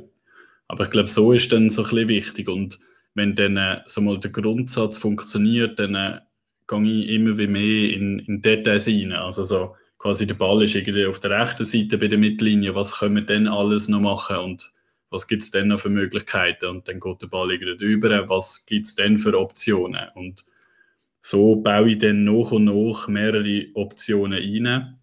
Aber 0.68 0.84
ich 0.84 0.90
glaube, 0.90 1.08
so 1.08 1.32
ist 1.32 1.52
dann 1.52 1.68
so 1.68 1.82
ein 1.82 1.90
bisschen 1.90 2.08
wichtig. 2.08 2.48
Und 2.48 2.78
wenn 3.14 3.34
dann 3.34 3.56
äh, 3.56 3.80
so 3.86 4.00
mal 4.00 4.18
der 4.18 4.30
Grundsatz 4.30 4.98
funktioniert, 4.98 5.78
dann 5.78 5.94
äh, 5.94 6.20
gehe 6.68 7.02
ich 7.02 7.08
immer 7.08 7.36
wie 7.36 7.48
mehr 7.48 7.90
in, 7.92 8.20
in 8.20 8.40
Details 8.40 8.86
rein. 8.86 9.12
Also 9.12 9.44
so 9.44 9.74
quasi 9.98 10.26
der 10.26 10.34
Ball 10.34 10.62
ist 10.62 10.74
irgendwie 10.74 11.06
auf 11.06 11.20
der 11.20 11.30
rechten 11.32 11.64
Seite 11.64 11.98
bei 11.98 12.08
der 12.08 12.18
Mittellinie, 12.18 12.74
was 12.74 12.98
können 12.98 13.16
wir 13.16 13.22
denn 13.22 13.48
alles 13.48 13.88
noch 13.88 14.00
machen 14.00 14.36
und 14.36 14.72
was 15.10 15.26
gibt 15.26 15.42
es 15.42 15.50
denn 15.50 15.68
noch 15.68 15.80
für 15.80 15.90
Möglichkeiten? 15.90 16.66
Und 16.66 16.88
dann 16.88 17.00
geht 17.00 17.22
der 17.22 17.26
Ball 17.26 17.50
irgendwie 17.50 17.84
über, 17.84 18.28
was 18.28 18.64
gibt 18.64 18.86
es 18.86 18.94
denn 18.94 19.18
für 19.18 19.38
Optionen? 19.38 20.08
Und 20.14 20.46
so 21.22 21.56
baue 21.56 21.90
ich 21.90 21.98
dann 21.98 22.24
nach 22.24 22.52
und 22.52 22.64
nach 22.64 23.08
mehrere 23.08 23.66
Optionen 23.74 24.38
rein. 24.66 24.98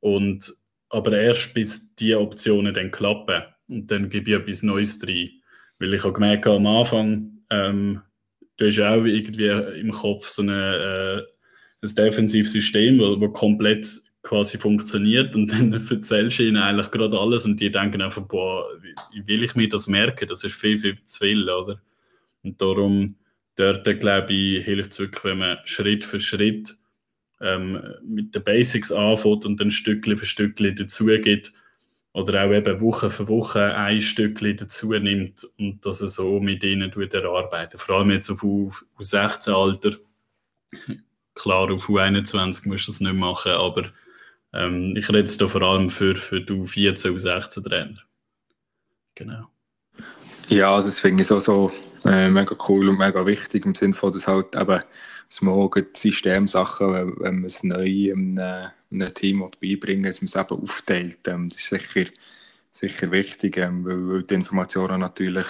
Und 0.00 0.54
aber 0.90 1.18
erst 1.18 1.54
bis 1.54 1.94
diese 1.96 2.20
Optionen 2.20 2.72
dann 2.72 2.90
klappen 2.90 3.42
und 3.68 3.90
dann 3.90 4.08
gebe 4.08 4.30
ich 4.30 4.36
etwas 4.36 4.62
Neues 4.62 5.02
rein. 5.06 5.30
Weil 5.78 5.94
ich 5.94 6.02
habe 6.02 6.14
gemerkt 6.14 6.46
am 6.46 6.66
Anfang, 6.66 7.42
ähm, 7.50 8.00
du 8.56 8.66
hast 8.66 8.80
auch 8.80 9.04
irgendwie 9.04 9.48
im 9.80 9.90
Kopf 9.90 10.28
so 10.28 10.42
eine, 10.42 11.26
äh, 11.82 11.86
ein 11.86 11.94
defensives 11.94 12.52
System, 12.52 12.98
das 12.98 13.32
komplett 13.32 14.00
quasi 14.22 14.58
funktioniert 14.58 15.34
und 15.34 15.46
dann 15.52 15.72
erzählst 15.72 16.38
du 16.38 16.44
ihnen 16.44 16.56
eigentlich 16.56 16.90
gerade 16.90 17.18
alles 17.18 17.44
und 17.46 17.60
die 17.60 17.70
denken 17.70 18.02
einfach, 18.02 18.22
boah, 18.22 18.66
wie 19.12 19.26
will 19.26 19.42
ich 19.42 19.54
mir 19.54 19.68
das 19.68 19.86
merken? 19.86 20.28
Das 20.28 20.44
ist 20.44 20.54
viel, 20.54 20.78
viel 20.78 21.02
zu 21.04 21.18
viel, 21.18 21.48
oder? 21.48 21.80
Und 22.42 22.60
darum, 22.60 23.16
dort, 23.56 23.84
glaube 24.00 24.32
ich, 24.32 24.64
hilft 24.64 24.92
es 24.92 24.98
wirklich, 24.98 25.24
wenn 25.24 25.38
man 25.38 25.58
Schritt 25.64 26.04
für 26.04 26.20
Schritt 26.20 26.76
ähm, 27.40 27.82
mit 28.02 28.34
den 28.34 28.44
Basics 28.44 28.92
anfängt 28.92 29.44
und 29.44 29.60
dann 29.60 29.70
Stückchen 29.70 30.16
für 30.16 30.26
Stückchen 30.26 30.76
dazugeht 30.76 31.52
oder 32.12 32.44
auch 32.44 32.52
eben 32.52 32.80
Woche 32.80 33.10
für 33.10 33.28
Woche 33.28 33.74
ein 33.76 34.00
Stückchen 34.00 34.56
dazu 34.56 34.92
nimmt 34.92 35.46
und 35.58 35.84
das 35.84 35.98
so 35.98 36.40
mit 36.40 36.64
ihnen 36.64 36.92
erarbeiten. 36.92 37.78
Vor 37.78 37.96
allem 37.96 38.10
jetzt 38.10 38.30
auf 38.30 38.42
U16-Alter. 38.42 39.98
Klar, 41.34 41.70
auf 41.70 41.88
U21 41.88 42.68
musst 42.68 42.88
du 42.88 42.92
das 42.92 43.00
nicht 43.00 43.14
machen, 43.14 43.52
aber 43.52 43.92
ähm, 44.52 44.94
ich 44.96 45.08
rede 45.08 45.20
jetzt 45.20 45.40
da 45.40 45.48
vor 45.48 45.62
allem 45.62 45.90
für, 45.90 46.14
für 46.14 46.40
die 46.40 46.52
U14, 46.52 47.10
U16-Trainer. 47.16 48.02
Genau. 49.14 49.50
Ja, 50.48 50.74
also 50.74 50.88
das 50.88 51.00
finde 51.00 51.22
ich 51.22 51.26
so, 51.26 51.38
so 51.40 51.72
äh, 52.04 52.30
mega 52.30 52.56
cool 52.68 52.88
und 52.88 52.98
mega 52.98 53.24
wichtig 53.26 53.66
im 53.66 53.74
Sinne 53.74 53.94
von, 53.94 54.12
dass 54.12 54.28
halt 54.28 54.54
eben 54.54 54.82
dass 55.28 55.42
man 55.42 55.54
auch 55.54 55.74
Systemsachen, 55.92 56.92
wenn, 56.92 57.20
wenn 57.20 57.34
man 57.36 57.44
es 57.44 57.62
neu 57.62 58.12
einem, 58.12 58.38
einem 58.90 59.14
Team 59.14 59.40
beibringen 59.60 60.04
will, 60.04 60.10
dass 60.10 60.22
man 60.22 60.26
es 60.26 60.36
eben 60.36 60.62
aufteilt. 60.62 61.28
Ähm, 61.28 61.48
das 61.50 61.58
ist 61.58 61.68
sicher, 61.68 62.10
sicher 62.70 63.10
wichtig, 63.10 63.58
ähm, 63.58 63.84
weil, 63.84 64.08
weil, 64.08 64.22
die 64.22 64.34
Informationen 64.34 65.00
natürlich 65.00 65.46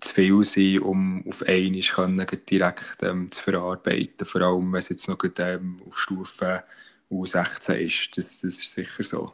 zu 0.00 0.14
viel 0.14 0.44
sind, 0.44 0.80
um 0.80 1.26
auf 1.26 1.42
einmal 1.42 1.80
können, 1.80 2.26
direkt 2.48 3.02
ähm, 3.02 3.30
zu 3.30 3.42
verarbeiten. 3.42 4.26
Vor 4.26 4.42
allem, 4.42 4.72
wenn 4.72 4.80
es 4.80 4.88
jetzt 4.88 5.08
noch 5.08 5.18
ähm, 5.38 5.76
auf 5.86 5.98
Stufe 5.98 6.64
U16 7.10 7.74
ist. 7.74 8.16
Das, 8.16 8.40
das 8.40 8.58
ist 8.58 8.72
sicher 8.72 9.04
so. 9.04 9.32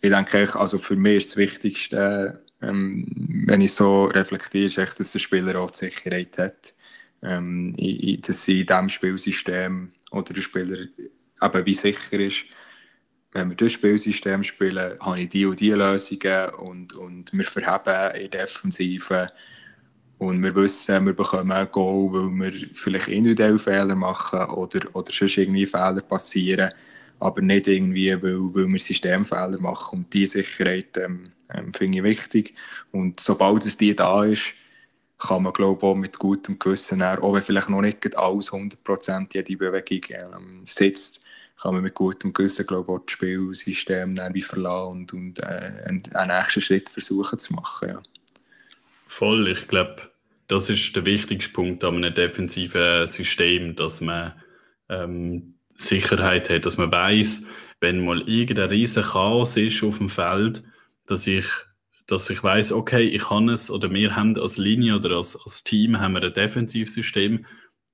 Ich 0.00 0.10
denke, 0.10 0.54
also 0.58 0.78
für 0.78 0.96
mich 0.96 1.16
ist 1.16 1.30
das 1.30 1.36
Wichtigste, 1.36 2.42
ähm, 2.62 3.06
wenn 3.46 3.60
ich 3.60 3.72
so 3.72 4.04
reflektiere, 4.06 4.66
ist 4.66 4.78
echt, 4.78 5.00
dass 5.00 5.12
der 5.12 5.18
Spieler 5.18 5.60
auch 5.60 5.70
die 5.70 5.86
Sicherheit 5.86 6.38
hat 6.38 6.74
ähm, 7.22 7.72
dass 8.22 8.44
sie 8.44 8.60
in 8.60 8.66
diesem 8.66 8.88
Spielsystem 8.88 9.92
oder 10.10 10.34
der 10.34 10.42
Spieler 10.42 10.78
eben 11.42 11.66
wie 11.66 11.74
sicher 11.74 12.20
ist, 12.20 12.44
wenn 13.32 13.50
wir 13.50 13.56
das 13.56 13.72
Spielsystem 13.72 14.42
spielen, 14.44 14.98
habe 15.00 15.20
ich 15.20 15.28
die 15.28 15.44
und 15.44 15.60
die 15.60 15.72
Lösungen 15.72 16.54
und, 16.58 16.94
und 16.94 17.32
wir 17.32 17.44
verheben 17.44 18.14
in 18.22 18.30
der 18.30 18.46
Defensive 18.46 19.30
und 20.18 20.42
wir 20.42 20.54
wissen, 20.54 21.04
wir 21.04 21.12
bekommen 21.12 21.52
ein 21.52 21.70
Goal, 21.70 22.12
weil 22.12 22.52
wir 22.52 22.68
vielleicht 22.72 23.08
individuell 23.08 23.58
Fehler 23.58 23.94
machen 23.94 24.40
oder, 24.50 24.80
oder 24.94 25.12
sonst 25.12 25.36
irgendwie 25.36 25.66
Fehler 25.66 26.00
passieren, 26.00 26.72
aber 27.18 27.42
nicht 27.42 27.68
irgendwie, 27.68 28.10
weil, 28.22 28.54
weil 28.54 28.68
wir 28.68 28.78
Systemfehler 28.78 29.58
machen 29.60 30.00
und 30.00 30.14
diese 30.14 30.38
Sicherheit 30.38 30.96
ähm, 30.96 31.32
ähm, 31.52 31.72
finde 31.72 31.98
ich 31.98 32.04
wichtig 32.04 32.54
und 32.92 33.20
sobald 33.20 33.64
es 33.64 33.76
die 33.76 33.94
da 33.94 34.24
ist, 34.24 34.54
kann 35.18 35.42
man 35.42 35.52
glaube 35.52 35.86
auch 35.86 35.94
mit 35.94 36.18
gutem 36.18 36.58
Gewissen, 36.58 37.02
auch 37.02 37.34
wenn 37.34 37.42
vielleicht 37.42 37.70
noch 37.70 37.80
nicht 37.80 38.16
alles 38.16 38.52
100% 38.52 39.26
jede 39.32 39.56
Bewegung 39.56 40.00
ähm, 40.10 40.60
sitzt, 40.64 41.24
kann 41.58 41.74
man 41.74 41.82
mit 41.82 41.94
gutem 41.94 42.32
Gewissen 42.32 42.66
glaube 42.66 42.92
auch 42.92 42.98
das 42.98 43.12
Spielsystem 43.12 44.16
wie 44.32 44.42
verlassen 44.42 44.92
und, 44.92 45.12
und 45.14 45.38
äh, 45.40 45.82
einen, 45.86 46.02
einen, 46.12 46.36
nächsten 46.36 46.60
Schritt 46.60 46.88
versuchen 46.90 47.38
zu 47.38 47.54
machen. 47.54 47.88
Ja. 47.88 48.02
Voll, 49.06 49.48
ich 49.48 49.66
glaube, 49.68 50.10
das 50.48 50.68
ist 50.68 50.94
der 50.94 51.06
wichtigste 51.06 51.52
Punkt 51.52 51.82
an 51.82 51.96
einem 51.96 52.14
defensiven 52.14 53.06
System, 53.06 53.74
dass 53.74 54.00
man 54.00 54.34
ähm, 54.88 55.55
Sicherheit 55.76 56.50
hat, 56.50 56.66
dass 56.66 56.78
man 56.78 56.92
weiß, 56.92 57.46
wenn 57.80 58.04
mal 58.04 58.28
irgendein 58.28 58.70
riesen 58.70 59.02
Chaos 59.02 59.56
ist 59.56 59.82
auf 59.82 59.98
dem 59.98 60.08
Feld, 60.08 60.62
dass 61.06 61.26
ich 61.26 61.46
dass 62.06 62.30
ich 62.30 62.42
weiß, 62.42 62.72
okay, 62.72 63.02
ich 63.02 63.30
habe 63.30 63.52
es 63.52 63.70
oder 63.70 63.92
wir 63.92 64.14
haben 64.14 64.38
als 64.38 64.58
Linie 64.58 64.96
oder 64.96 65.16
als, 65.16 65.36
als 65.36 65.64
Team 65.64 65.98
haben 65.98 66.14
wir 66.14 66.22
ein 66.22 66.32
Defensivsystem, 66.32 67.44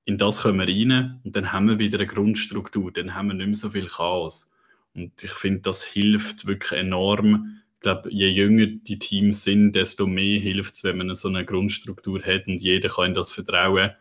in 0.05 0.17
das 0.17 0.41
kommen 0.41 0.59
wir 0.59 0.67
rein 0.67 1.19
und 1.23 1.35
dann 1.35 1.51
haben 1.51 1.67
wir 1.67 1.79
wieder 1.79 1.97
eine 1.97 2.07
Grundstruktur, 2.07 2.91
dann 2.91 3.15
haben 3.15 3.29
wir 3.29 3.33
nicht 3.33 3.45
mehr 3.47 3.55
so 3.55 3.69
viel 3.69 3.87
Chaos. 3.87 4.51
Und 4.93 5.23
ich 5.23 5.31
finde, 5.31 5.61
das 5.61 5.83
hilft 5.83 6.45
wirklich 6.45 6.79
enorm. 6.79 7.61
Ich 7.75 7.79
glaube, 7.79 8.11
je 8.11 8.27
jünger 8.27 8.67
die 8.67 8.99
Teams 8.99 9.43
sind, 9.43 9.73
desto 9.73 10.05
mehr 10.05 10.39
hilft 10.39 10.75
es, 10.75 10.83
wenn 10.83 10.97
man 10.97 11.15
so 11.15 11.29
eine 11.29 11.45
Grundstruktur 11.45 12.21
hat 12.21 12.47
und 12.47 12.61
jeder 12.61 12.89
kann 12.89 13.07
in 13.07 13.13
das 13.13 13.31
vertrauen, 13.31 13.91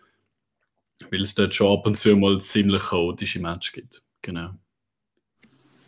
weil 1.11 1.23
es 1.23 1.35
dort 1.35 1.55
schon 1.55 1.79
ab 1.79 1.87
und 1.87 1.97
zu 1.97 2.17
mal 2.17 2.41
ziemlich 2.41 2.83
chaotische 2.83 3.41
Match 3.41 3.73
gibt. 3.73 4.03
Genau. 4.23 4.51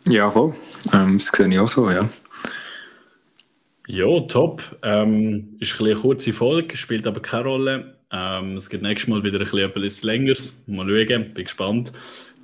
Ja, 0.07 0.29
voll. 0.29 0.53
Ähm, 0.93 1.17
das 1.17 1.27
sehe 1.27 1.47
ich 1.47 1.59
auch 1.59 1.67
so, 1.67 1.89
ja. 1.89 2.07
Ja, 3.87 4.19
top. 4.21 4.61
Ähm, 4.81 5.57
ist 5.59 5.79
ein 5.79 5.85
eine 5.85 5.95
kurze 5.95 6.33
Folge, 6.33 6.75
spielt 6.75 7.07
aber 7.07 7.21
keine 7.21 7.45
Rolle. 7.45 7.95
Ähm, 8.11 8.57
es 8.57 8.69
gibt 8.69 8.83
nächstes 8.83 9.09
Mal 9.09 9.23
wieder 9.23 9.39
ein 9.39 9.45
bisschen 9.45 9.69
etwas 9.69 10.03
Längeres. 10.03 10.63
Mal 10.67 10.87
schauen, 10.87 11.33
bin 11.33 11.43
gespannt. 11.43 11.91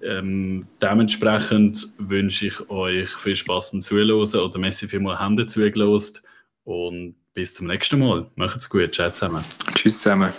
Ähm, 0.04 0.68
dementsprechend 0.82 1.88
wünsche 1.98 2.48
ich 2.48 2.70
euch 2.70 3.10
viel 3.10 3.36
Spaß 3.36 3.72
beim 3.72 3.82
Zuhören 3.82 4.12
oder 4.12 4.58
Messi 4.60 4.88
vielmal 4.88 5.24
Hände 5.24 5.46
zugelost 5.46 6.24
und 6.64 7.16
bis 7.34 7.54
zum 7.54 7.68
nächsten 7.68 8.00
Mal. 8.00 8.26
Macht's 8.36 8.70
gut. 8.70 8.94
Ciao 8.94 9.12
zusammen. 9.12 9.44
Tschüss 9.76 10.02
zusammen. 10.02 10.34